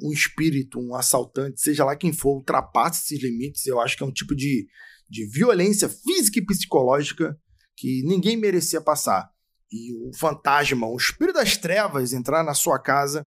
um 0.00 0.12
espírito, 0.12 0.80
um 0.80 0.94
assaltante, 0.94 1.60
seja 1.60 1.84
lá 1.84 1.94
quem 1.94 2.12
for, 2.12 2.36
ultrapassa 2.36 3.02
esses 3.02 3.22
limites, 3.22 3.66
eu 3.66 3.80
acho 3.80 3.96
que 3.96 4.02
é 4.02 4.06
um 4.06 4.12
tipo 4.12 4.34
de, 4.34 4.66
de 5.08 5.26
violência 5.26 5.88
física 5.88 6.38
e 6.38 6.46
psicológica 6.46 7.38
que 7.76 8.02
ninguém 8.04 8.36
merecia 8.36 8.80
passar. 8.80 9.30
E 9.70 9.92
o 9.94 10.10
fantasma, 10.16 10.88
o 10.88 10.96
espírito 10.96 11.36
das 11.36 11.56
trevas 11.56 12.12
entrar 12.12 12.42
na 12.42 12.54
sua 12.54 12.78
casa 12.78 13.22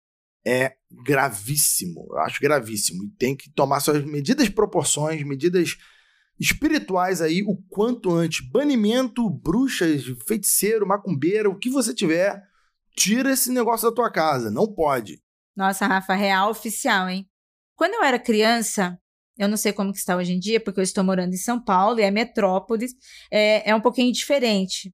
é 0.46 0.74
gravíssimo. 1.04 2.06
Eu 2.11 2.18
acho 2.18 2.40
gravíssimo. 2.40 3.04
E 3.04 3.11
tem 3.18 3.35
que 3.35 3.50
tomar 3.50 3.80
suas 3.80 4.04
medidas 4.04 4.48
proporções, 4.48 5.22
medidas 5.24 5.76
espirituais 6.38 7.20
aí 7.20 7.42
o 7.42 7.56
quanto 7.68 8.12
antes. 8.12 8.46
Banimento, 8.48 9.28
bruxas, 9.28 10.04
feiticeiro, 10.26 10.87
macumbeira, 10.87 11.48
o 11.48 11.59
que 11.59 11.70
você 11.70 11.92
tiver, 11.94 12.40
tira 12.96 13.32
esse 13.32 13.52
negócio 13.52 13.88
da 13.88 13.94
tua 13.94 14.11
casa. 14.11 14.50
Não 14.50 14.66
pode. 14.66 15.20
Nossa, 15.54 15.87
Rafa, 15.87 16.14
real 16.14 16.50
oficial, 16.50 17.09
hein? 17.09 17.28
Quando 17.76 17.94
eu 17.94 18.02
era 18.02 18.18
criança, 18.18 18.98
eu 19.38 19.48
não 19.48 19.56
sei 19.56 19.72
como 19.72 19.92
que 19.92 19.98
está 19.98 20.16
hoje 20.16 20.32
em 20.32 20.38
dia, 20.38 20.59
porque 20.59 20.80
eu 20.80 20.85
estou 20.85 21.04
morando 21.04 21.35
em 21.35 21.38
São 21.38 21.62
Paulo 21.62 22.00
e 22.00 22.02
é 22.02 22.11
metrópole, 22.11 22.87
é, 23.30 23.70
é 23.70 23.74
um 23.74 23.80
pouquinho 23.80 24.12
diferente. 24.12 24.92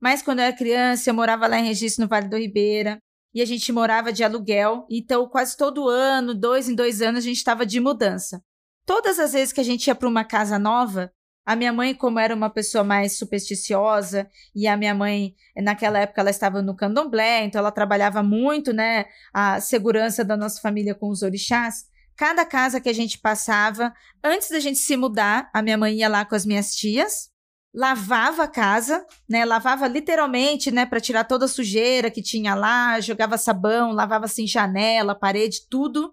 Mas 0.00 0.22
quando 0.22 0.38
eu 0.40 0.44
era 0.44 0.56
criança, 0.56 1.10
eu 1.10 1.14
morava 1.14 1.46
lá 1.46 1.58
em 1.58 1.64
Registro, 1.64 2.02
no 2.04 2.08
Vale 2.08 2.28
do 2.28 2.36
Ribeira, 2.36 2.98
e 3.34 3.42
a 3.42 3.44
gente 3.44 3.72
morava 3.72 4.12
de 4.12 4.22
aluguel, 4.22 4.86
então 4.90 5.28
quase 5.28 5.56
todo 5.56 5.88
ano, 5.88 6.34
dois 6.34 6.68
em 6.68 6.74
dois 6.74 7.02
anos, 7.02 7.24
a 7.24 7.26
gente 7.26 7.36
estava 7.36 7.66
de 7.66 7.80
mudança. 7.80 8.42
Todas 8.86 9.18
as 9.18 9.32
vezes 9.32 9.52
que 9.52 9.60
a 9.60 9.64
gente 9.64 9.86
ia 9.86 9.94
para 9.94 10.08
uma 10.08 10.24
casa 10.24 10.58
nova, 10.58 11.12
a 11.48 11.56
minha 11.56 11.72
mãe, 11.72 11.94
como 11.94 12.18
era 12.18 12.34
uma 12.34 12.50
pessoa 12.50 12.84
mais 12.84 13.16
supersticiosa, 13.16 14.28
e 14.54 14.66
a 14.66 14.76
minha 14.76 14.94
mãe, 14.94 15.34
naquela 15.56 15.98
época, 15.98 16.20
ela 16.20 16.28
estava 16.28 16.60
no 16.60 16.76
candomblé, 16.76 17.42
então 17.42 17.58
ela 17.58 17.72
trabalhava 17.72 18.22
muito, 18.22 18.70
né, 18.70 19.06
a 19.32 19.58
segurança 19.58 20.22
da 20.22 20.36
nossa 20.36 20.60
família 20.60 20.94
com 20.94 21.08
os 21.08 21.22
orixás. 21.22 21.86
Cada 22.14 22.44
casa 22.44 22.82
que 22.82 22.88
a 22.90 22.92
gente 22.92 23.18
passava, 23.18 23.94
antes 24.22 24.50
da 24.50 24.60
gente 24.60 24.78
se 24.78 24.94
mudar, 24.94 25.48
a 25.54 25.62
minha 25.62 25.78
mãe 25.78 25.94
ia 25.94 26.08
lá 26.10 26.22
com 26.22 26.34
as 26.34 26.44
minhas 26.44 26.74
tias, 26.74 27.30
lavava 27.74 28.42
a 28.42 28.48
casa, 28.48 29.06
né? 29.26 29.46
Lavava 29.46 29.88
literalmente, 29.88 30.70
né, 30.70 30.84
para 30.84 31.00
tirar 31.00 31.24
toda 31.24 31.46
a 31.46 31.48
sujeira 31.48 32.10
que 32.10 32.20
tinha 32.20 32.54
lá, 32.54 33.00
jogava 33.00 33.38
sabão, 33.38 33.92
lavava 33.92 34.26
assim 34.26 34.46
janela, 34.46 35.18
parede, 35.18 35.60
tudo. 35.70 36.12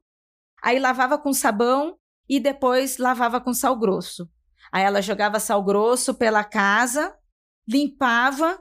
Aí 0.64 0.80
lavava 0.80 1.18
com 1.18 1.34
sabão 1.34 1.98
e 2.30 2.40
depois 2.40 2.98
lavava 2.98 3.42
com 3.42 3.54
sal 3.54 3.78
grosso. 3.78 4.30
Aí 4.72 4.84
ela 4.84 5.02
jogava 5.02 5.40
sal 5.40 5.64
grosso 5.64 6.14
pela 6.14 6.44
casa, 6.44 7.16
limpava, 7.68 8.60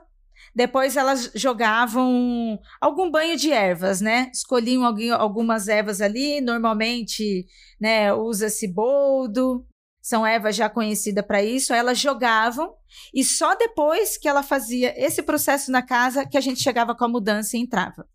depois 0.55 0.95
elas 0.95 1.31
jogavam 1.35 2.57
algum 2.79 3.11
banho 3.11 3.37
de 3.37 3.51
ervas, 3.51 4.01
né? 4.01 4.29
Escolhiam 4.33 4.85
algumas 5.13 5.67
ervas 5.67 6.01
ali, 6.01 6.39
normalmente, 6.41 7.45
né, 7.79 8.13
usa-se 8.13 8.67
boldo, 8.71 9.65
são 10.01 10.25
ervas 10.25 10.55
já 10.55 10.69
conhecidas 10.69 11.25
para 11.25 11.43
isso, 11.43 11.73
aí 11.73 11.79
elas 11.79 11.97
jogavam 11.97 12.73
e 13.13 13.23
só 13.23 13.55
depois 13.55 14.17
que 14.17 14.27
ela 14.27 14.43
fazia 14.43 14.93
esse 14.95 15.23
processo 15.23 15.71
na 15.71 15.81
casa 15.81 16.25
que 16.25 16.37
a 16.37 16.41
gente 16.41 16.61
chegava 16.61 16.95
com 16.95 17.05
a 17.05 17.09
mudança 17.09 17.57
e 17.57 17.59
entrava. 17.59 18.07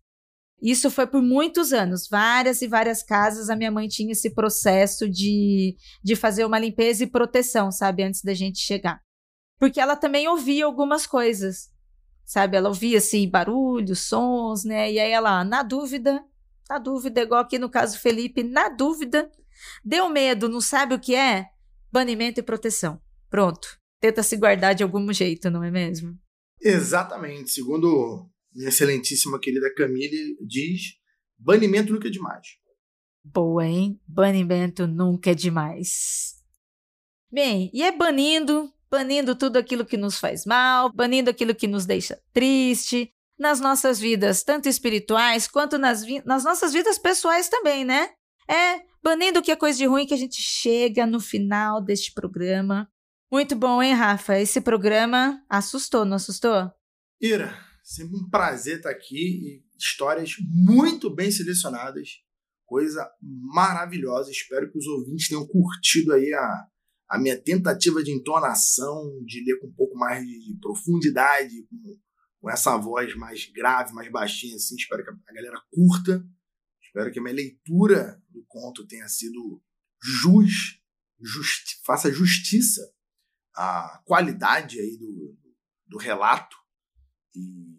Isso 0.61 0.91
foi 0.91 1.07
por 1.07 1.23
muitos 1.23 1.73
anos, 1.73 2.07
várias 2.07 2.61
e 2.61 2.67
várias 2.67 3.01
casas 3.01 3.49
a 3.49 3.55
minha 3.55 3.71
mãe 3.71 3.87
tinha 3.87 4.11
esse 4.11 4.29
processo 4.29 5.09
de, 5.09 5.75
de 6.03 6.15
fazer 6.15 6.45
uma 6.45 6.59
limpeza 6.59 7.03
e 7.03 7.07
proteção, 7.07 7.71
sabe, 7.71 8.03
antes 8.03 8.21
da 8.21 8.33
gente 8.33 8.59
chegar. 8.59 9.01
Porque 9.59 9.79
ela 9.79 9.95
também 9.95 10.27
ouvia 10.27 10.65
algumas 10.65 11.07
coisas, 11.07 11.71
sabe, 12.23 12.57
ela 12.57 12.69
ouvia 12.69 12.99
assim 12.99 13.27
barulhos, 13.27 14.01
sons, 14.01 14.63
né, 14.63 14.91
e 14.91 14.99
aí 14.99 15.11
ela, 15.11 15.43
na 15.43 15.63
dúvida, 15.63 16.23
na 16.69 16.77
dúvida, 16.77 17.21
igual 17.21 17.41
aqui 17.41 17.57
no 17.57 17.69
caso 17.69 17.97
Felipe, 17.97 18.43
na 18.43 18.69
dúvida, 18.69 19.31
deu 19.83 20.09
medo, 20.09 20.47
não 20.47 20.61
sabe 20.61 20.93
o 20.93 20.99
que 20.99 21.15
é? 21.15 21.47
Banimento 21.91 22.39
e 22.39 22.43
proteção. 22.43 23.01
Pronto. 23.29 23.77
Tenta 23.99 24.23
se 24.23 24.37
guardar 24.37 24.73
de 24.73 24.83
algum 24.83 25.11
jeito, 25.11 25.49
não 25.49 25.63
é 25.63 25.69
mesmo? 25.69 26.17
Exatamente. 26.61 27.51
Segundo 27.51 28.30
minha 28.53 28.69
excelentíssima 28.69 29.39
querida 29.39 29.73
Camille 29.73 30.37
diz: 30.45 30.95
banimento 31.37 31.93
nunca 31.93 32.07
é 32.07 32.11
demais. 32.11 32.47
Boa, 33.23 33.65
hein? 33.65 33.99
Banimento 34.07 34.87
nunca 34.87 35.31
é 35.31 35.35
demais. 35.35 36.35
Bem, 37.31 37.69
e 37.73 37.83
é 37.83 37.91
banindo, 37.91 38.71
banindo 38.89 39.35
tudo 39.35 39.57
aquilo 39.57 39.85
que 39.85 39.95
nos 39.95 40.19
faz 40.19 40.45
mal, 40.45 40.91
banindo 40.91 41.29
aquilo 41.29 41.55
que 41.55 41.67
nos 41.67 41.85
deixa 41.85 42.21
triste, 42.33 43.13
nas 43.39 43.59
nossas 43.59 43.99
vidas, 43.99 44.43
tanto 44.43 44.67
espirituais 44.67 45.47
quanto 45.47 45.77
nas, 45.77 46.03
nas 46.25 46.43
nossas 46.43 46.73
vidas 46.73 46.97
pessoais 46.97 47.47
também, 47.47 47.85
né? 47.85 48.09
É, 48.49 48.81
banindo 49.01 49.39
o 49.39 49.41
que 49.41 49.51
é 49.51 49.55
coisa 49.55 49.77
de 49.77 49.85
ruim 49.85 50.05
que 50.05 50.13
a 50.13 50.17
gente 50.17 50.41
chega 50.41 51.05
no 51.05 51.19
final 51.19 51.81
deste 51.81 52.13
programa. 52.13 52.87
Muito 53.31 53.55
bom, 53.55 53.81
hein, 53.81 53.93
Rafa? 53.93 54.37
Esse 54.37 54.59
programa 54.59 55.41
assustou, 55.49 56.03
não 56.03 56.17
assustou? 56.17 56.69
Ira, 57.21 57.57
Sempre 57.83 58.17
um 58.17 58.29
prazer 58.29 58.77
estar 58.77 58.91
aqui 58.91 59.15
e 59.17 59.63
histórias 59.77 60.35
muito 60.39 61.13
bem 61.13 61.31
selecionadas. 61.31 62.21
Coisa 62.65 63.09
maravilhosa. 63.21 64.31
Espero 64.31 64.71
que 64.71 64.77
os 64.77 64.87
ouvintes 64.87 65.27
tenham 65.27 65.45
curtido 65.47 66.13
aí 66.13 66.33
a, 66.33 66.67
a 67.09 67.19
minha 67.19 67.37
tentativa 67.37 68.03
de 68.03 68.11
entonação, 68.11 69.23
de 69.25 69.43
ler 69.43 69.59
com 69.59 69.67
um 69.67 69.73
pouco 69.73 69.97
mais 69.97 70.23
de 70.25 70.57
profundidade, 70.61 71.67
com, 71.69 71.99
com 72.39 72.49
essa 72.49 72.77
voz 72.77 73.15
mais 73.15 73.45
grave, 73.51 73.93
mais 73.93 74.11
baixinha 74.11 74.55
assim. 74.55 74.75
Espero 74.75 75.03
que 75.03 75.09
a 75.09 75.33
galera 75.33 75.61
curta. 75.71 76.25
Espero 76.81 77.11
que 77.11 77.19
a 77.19 77.21
minha 77.21 77.35
leitura 77.35 78.21
do 78.29 78.43
conto 78.47 78.85
tenha 78.85 79.07
sido 79.07 79.61
jus, 80.01 80.81
justi 81.19 81.79
faça 81.85 82.11
justiça 82.11 82.81
à 83.55 84.01
qualidade 84.05 84.79
aí 84.79 84.97
do, 84.97 85.37
do 85.87 85.97
relato. 85.97 86.55
E 87.35 87.70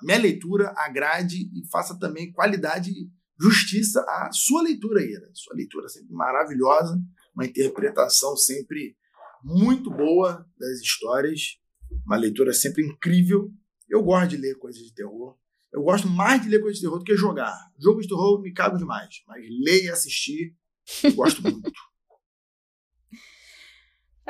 a 0.00 0.04
minha 0.04 0.18
leitura 0.18 0.72
agrade 0.76 1.50
e 1.54 1.66
faça 1.70 1.98
também 1.98 2.32
qualidade 2.32 2.90
e 2.90 3.10
justiça 3.40 4.00
à 4.02 4.30
sua 4.32 4.62
leitura, 4.62 5.02
Ira. 5.02 5.30
Sua 5.34 5.54
leitura 5.54 5.88
sempre 5.88 6.12
maravilhosa, 6.12 7.00
uma 7.34 7.46
interpretação 7.46 8.36
sempre 8.36 8.96
muito 9.42 9.90
boa 9.90 10.46
das 10.58 10.80
histórias, 10.80 11.58
uma 12.06 12.16
leitura 12.16 12.52
sempre 12.52 12.84
incrível. 12.84 13.50
Eu 13.88 14.02
gosto 14.02 14.30
de 14.30 14.36
ler 14.36 14.58
coisas 14.58 14.82
de 14.82 14.94
terror. 14.94 15.36
Eu 15.72 15.82
gosto 15.82 16.08
mais 16.08 16.42
de 16.42 16.48
ler 16.48 16.60
coisas 16.60 16.78
de 16.78 16.84
terror 16.84 16.98
do 16.98 17.04
que 17.04 17.16
jogar. 17.16 17.56
Jogo 17.78 18.00
de 18.00 18.08
terror 18.08 18.40
me 18.40 18.52
cago 18.52 18.76
demais, 18.76 19.22
mas 19.26 19.44
ler 19.64 19.84
e 19.84 19.90
assistir 19.90 20.56
eu 21.02 21.12
gosto 21.12 21.42
muito. 21.42 21.70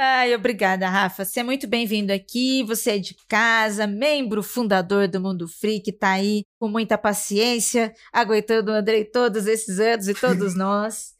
Ai, 0.01 0.33
obrigada, 0.33 0.89
Rafa. 0.89 1.25
Você 1.25 1.41
é 1.41 1.43
muito 1.43 1.67
bem-vindo 1.67 2.13
aqui. 2.13 2.63
Você 2.63 2.93
é 2.93 2.99
de 3.01 3.17
casa, 3.27 3.85
membro 3.85 4.45
fundador 4.45 5.09
do 5.09 5.21
Mundo 5.21 5.49
Freak, 5.49 5.91
tá 5.91 6.11
aí 6.11 6.45
com 6.57 6.69
muita 6.69 6.97
paciência, 6.97 7.93
aguentando 8.13 8.71
o 8.71 8.75
Andrei 8.77 9.05
todos 9.05 9.49
esses 9.49 9.81
anos 9.81 10.07
e 10.07 10.15
todos 10.15 10.55
nós. 10.57 11.15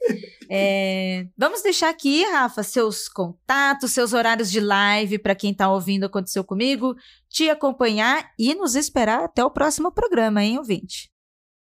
É, 0.49 1.27
vamos 1.37 1.61
deixar 1.61 1.89
aqui, 1.89 2.23
Rafa, 2.23 2.63
seus 2.63 3.09
contatos, 3.09 3.91
seus 3.91 4.13
horários 4.13 4.49
de 4.49 4.61
live 4.61 5.19
para 5.19 5.35
quem 5.35 5.51
está 5.51 5.69
ouvindo 5.69 6.05
Aconteceu 6.05 6.45
Comigo, 6.45 6.95
te 7.29 7.51
acompanhar 7.51 8.31
e 8.39 8.55
nos 8.55 8.77
esperar 8.77 9.25
até 9.25 9.45
o 9.45 9.51
próximo 9.51 9.91
programa, 9.91 10.45
hein, 10.45 10.57
ouvinte? 10.57 11.11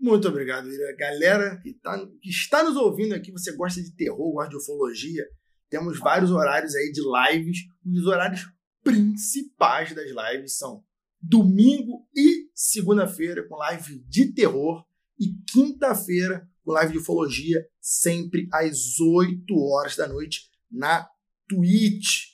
Muito 0.00 0.28
obrigado, 0.28 0.70
Ira. 0.70 0.94
Galera 0.96 1.58
que, 1.60 1.74
tá, 1.82 1.98
que 2.22 2.30
está 2.30 2.62
nos 2.62 2.76
ouvindo 2.76 3.12
aqui, 3.12 3.32
você 3.32 3.56
gosta 3.56 3.82
de 3.82 3.92
terror, 3.96 4.32
gosta 4.32 4.50
de 4.50 4.56
ufologia, 4.56 5.24
temos 5.68 5.98
vários 5.98 6.30
horários 6.30 6.74
aí 6.74 6.92
de 6.92 7.00
lives. 7.00 7.58
Os 7.84 8.06
horários 8.06 8.46
principais 8.82 9.94
das 9.94 10.10
lives 10.10 10.56
são 10.56 10.82
domingo 11.20 12.06
e 12.14 12.48
segunda-feira 12.54 13.46
com 13.48 13.56
live 13.56 13.98
de 14.08 14.32
terror 14.32 14.84
e 15.18 15.34
quinta-feira 15.50 16.48
com 16.64 16.72
live 16.72 16.92
de 16.92 16.98
ufologia, 16.98 17.66
sempre 17.80 18.48
às 18.52 19.00
8 19.00 19.42
horas 19.56 19.96
da 19.96 20.06
noite 20.06 20.50
na 20.70 21.08
Twitch. 21.48 22.28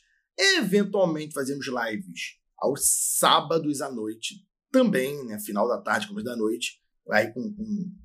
Eventualmente 0.57 1.33
fazemos 1.33 1.67
lives 1.67 2.39
aos 2.59 2.81
sábados 3.19 3.81
à 3.81 3.91
noite, 3.91 4.45
também, 4.71 5.25
né, 5.27 5.39
final 5.39 5.69
da 5.69 5.81
tarde, 5.81 6.09
começo 6.09 6.25
da 6.25 6.37
noite, 6.37 6.81
aí 7.11 7.33
com, 7.33 7.55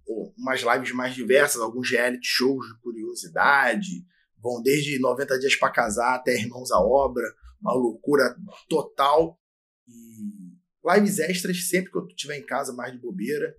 com 0.06 0.34
umas 0.38 0.62
lives 0.62 0.92
mais 0.92 1.16
diversas, 1.16 1.62
alguns 1.62 1.90
reality 1.90 2.28
shows 2.28 2.68
de 2.68 2.80
curiosidade, 2.80 4.06
vão 4.42 4.62
desde 4.62 5.00
90 5.00 5.40
dias 5.40 5.56
para 5.56 5.72
casar 5.72 6.16
até 6.16 6.36
Irmãos 6.36 6.72
à 6.72 6.80
Obra, 6.80 7.26
uma 7.62 7.74
loucura 7.74 8.36
total. 8.68 9.40
E 9.88 10.50
lives 10.94 11.20
extras 11.20 11.68
sempre 11.68 11.92
que 11.92 11.98
eu 11.98 12.08
estiver 12.08 12.38
em 12.38 12.46
casa, 12.46 12.74
mais 12.74 12.94
de 12.94 13.00
bobeira. 13.00 13.56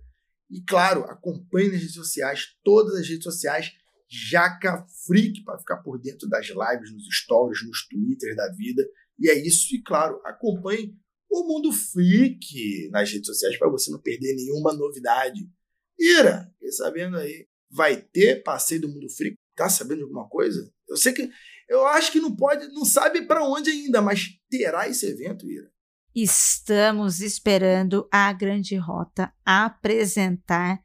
E 0.49 0.61
claro, 0.63 1.03
acompanhe 1.05 1.69
nas 1.69 1.79
redes 1.79 1.93
sociais, 1.93 2.57
todas 2.63 2.95
as 2.95 3.07
redes 3.07 3.23
sociais, 3.23 3.71
Jaca 4.09 4.85
Freak, 5.05 5.43
para 5.43 5.57
ficar 5.57 5.77
por 5.77 5.99
dentro 5.99 6.27
das 6.27 6.47
lives, 6.47 6.91
nos 6.91 7.05
stories, 7.09 7.65
nos 7.65 7.87
twitters 7.87 8.35
da 8.35 8.51
vida. 8.53 8.85
E 9.17 9.29
é 9.29 9.35
isso. 9.35 9.73
E 9.73 9.81
claro, 9.81 10.19
acompanhe 10.25 10.93
o 11.29 11.47
Mundo 11.47 11.71
Freak 11.71 12.89
nas 12.91 13.09
redes 13.09 13.27
sociais 13.27 13.57
para 13.57 13.69
você 13.69 13.89
não 13.89 14.01
perder 14.01 14.35
nenhuma 14.35 14.73
novidade. 14.73 15.49
Ira, 15.97 16.51
fiquei 16.53 16.71
sabendo 16.71 17.15
aí. 17.15 17.47
Vai 17.69 18.01
ter 18.01 18.43
passeio 18.43 18.81
do 18.81 18.89
Mundo 18.89 19.09
Freak? 19.09 19.37
Tá 19.55 19.69
sabendo 19.69 19.97
de 19.97 20.03
alguma 20.03 20.27
coisa? 20.27 20.71
Eu 20.87 20.97
sei 20.97 21.13
que. 21.13 21.29
Eu 21.67 21.85
acho 21.87 22.11
que 22.11 22.19
não 22.19 22.35
pode, 22.35 22.67
não 22.73 22.83
sabe 22.83 23.21
para 23.21 23.45
onde 23.45 23.69
ainda, 23.69 24.01
mas 24.01 24.27
terá 24.49 24.89
esse 24.89 25.05
evento, 25.05 25.49
Ira. 25.49 25.71
Estamos 26.13 27.21
esperando 27.21 28.05
a 28.11 28.33
Grande 28.33 28.75
Rota 28.75 29.33
apresentar 29.45 30.81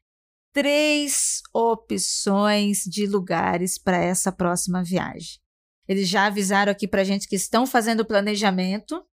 três 0.53 1.43
opções 1.53 2.85
de 2.85 3.05
lugares 3.05 3.77
para 3.77 3.99
essa 3.99 4.31
próxima 4.31 4.85
viagem. 4.85 5.41
Eles 5.89 6.09
já 6.09 6.27
avisaram 6.27 6.71
aqui 6.71 6.87
para 6.87 7.05
gente 7.05 7.29
que 7.29 7.37
estão 7.37 7.67
fazendo 7.67 8.01
o 8.01 8.07
planejamento 8.07 9.05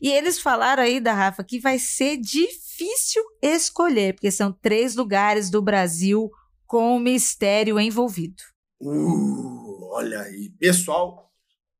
e 0.00 0.10
eles 0.10 0.40
falaram 0.40 0.82
aí 0.82 0.98
da 0.98 1.12
Rafa 1.12 1.44
que 1.44 1.60
vai 1.60 1.78
ser 1.78 2.16
difícil 2.16 3.22
escolher, 3.40 4.14
porque 4.14 4.30
são 4.30 4.52
três 4.52 4.96
lugares 4.96 5.50
do 5.50 5.62
Brasil 5.62 6.30
com 6.66 6.98
mistério 6.98 7.78
envolvido. 7.78 8.42
Uh, 8.80 9.84
olha 9.92 10.22
aí, 10.22 10.50
pessoal, 10.58 11.30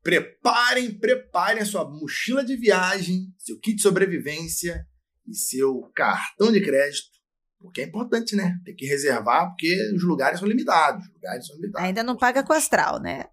Preparem, 0.02 0.98
preparem 0.98 1.62
a 1.62 1.66
sua 1.66 1.84
mochila 1.84 2.42
de 2.42 2.56
viagem, 2.56 3.34
seu 3.36 3.58
kit 3.60 3.76
de 3.76 3.82
sobrevivência 3.82 4.86
e 5.26 5.34
seu 5.34 5.82
cartão 5.94 6.50
de 6.50 6.60
crédito. 6.62 7.10
Porque 7.58 7.82
é 7.82 7.84
importante, 7.84 8.34
né? 8.34 8.58
Tem 8.64 8.74
que 8.74 8.86
reservar, 8.86 9.48
porque 9.50 9.76
os 9.94 10.02
lugares 10.02 10.38
são 10.38 10.48
limitados. 10.48 11.04
Os 11.04 11.12
lugares 11.12 11.46
são 11.46 11.56
limitados. 11.56 11.86
Ainda 11.86 12.02
não 12.02 12.16
paga 12.16 12.42
com 12.42 12.54
astral, 12.54 12.98
né? 12.98 13.26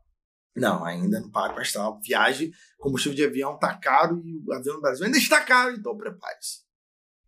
Não, 0.53 0.83
ainda 0.83 1.21
não 1.21 1.31
paga 1.31 1.53
com 1.53 1.61
astral. 1.61 2.01
Viagem, 2.05 2.51
combustível 2.77 3.15
de 3.15 3.23
avião 3.23 3.57
tá 3.57 3.77
caro 3.77 4.21
e 4.25 4.43
o 4.45 4.53
avião 4.53 4.75
no 4.75 4.81
Brasil 4.81 5.05
ainda 5.05 5.17
está 5.17 5.39
caro, 5.39 5.73
então 5.73 5.95
prepare-se. 5.95 6.66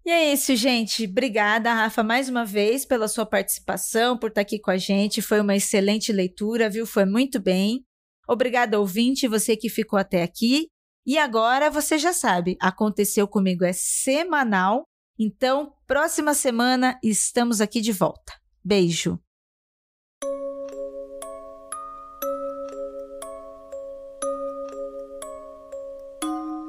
E 0.10 0.12
é 0.12 0.34
isso, 0.34 0.56
gente. 0.56 1.06
Obrigada, 1.06 1.72
Rafa, 1.72 2.02
mais 2.02 2.30
uma 2.30 2.44
vez 2.44 2.84
pela 2.84 3.08
sua 3.08 3.28
participação, 3.28 4.18
por 4.18 4.30
estar 4.30 4.42
aqui 4.42 4.58
com 4.58 4.72
a 4.72 4.78
gente. 4.78 5.22
Foi 5.22 5.40
uma 5.40 5.56
excelente 5.56 6.12
leitura, 6.12 6.68
viu? 6.68 6.88
Foi 6.88 7.06
muito 7.06 7.40
bem. 7.40 7.86
Obrigada, 8.28 8.80
ouvinte, 8.80 9.28
você 9.28 9.56
que 9.56 9.70
ficou 9.70 10.00
até 10.00 10.24
aqui. 10.24 10.66
E 11.06 11.16
agora 11.16 11.70
você 11.70 12.00
já 12.00 12.12
sabe, 12.12 12.58
aconteceu 12.60 13.28
comigo 13.28 13.64
é 13.64 13.72
semanal. 13.72 14.82
Então, 15.20 15.74
próxima 15.86 16.34
semana 16.34 16.98
estamos 17.04 17.62
aqui 17.62 17.80
de 17.80 17.92
volta. 17.92 18.34
Beijo. 18.66 19.20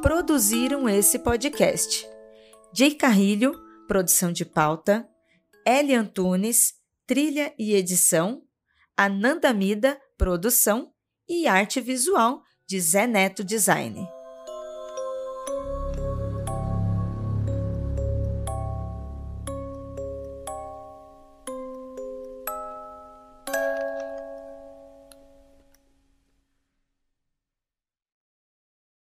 Produziram 0.02 0.86
esse 0.86 1.18
podcast. 1.18 2.19
Jay 2.72 2.94
Carrilho, 2.94 3.52
produção 3.88 4.32
de 4.32 4.44
pauta, 4.44 5.08
Eli 5.66 5.92
Antunes, 5.94 6.74
trilha 7.06 7.52
e 7.58 7.74
edição, 7.74 8.42
Ananda 8.96 9.52
Mida, 9.52 10.00
produção 10.16 10.92
e 11.28 11.48
arte 11.48 11.80
visual 11.80 12.42
de 12.66 12.80
Zé 12.80 13.06
Neto 13.06 13.42
Design. 13.42 14.19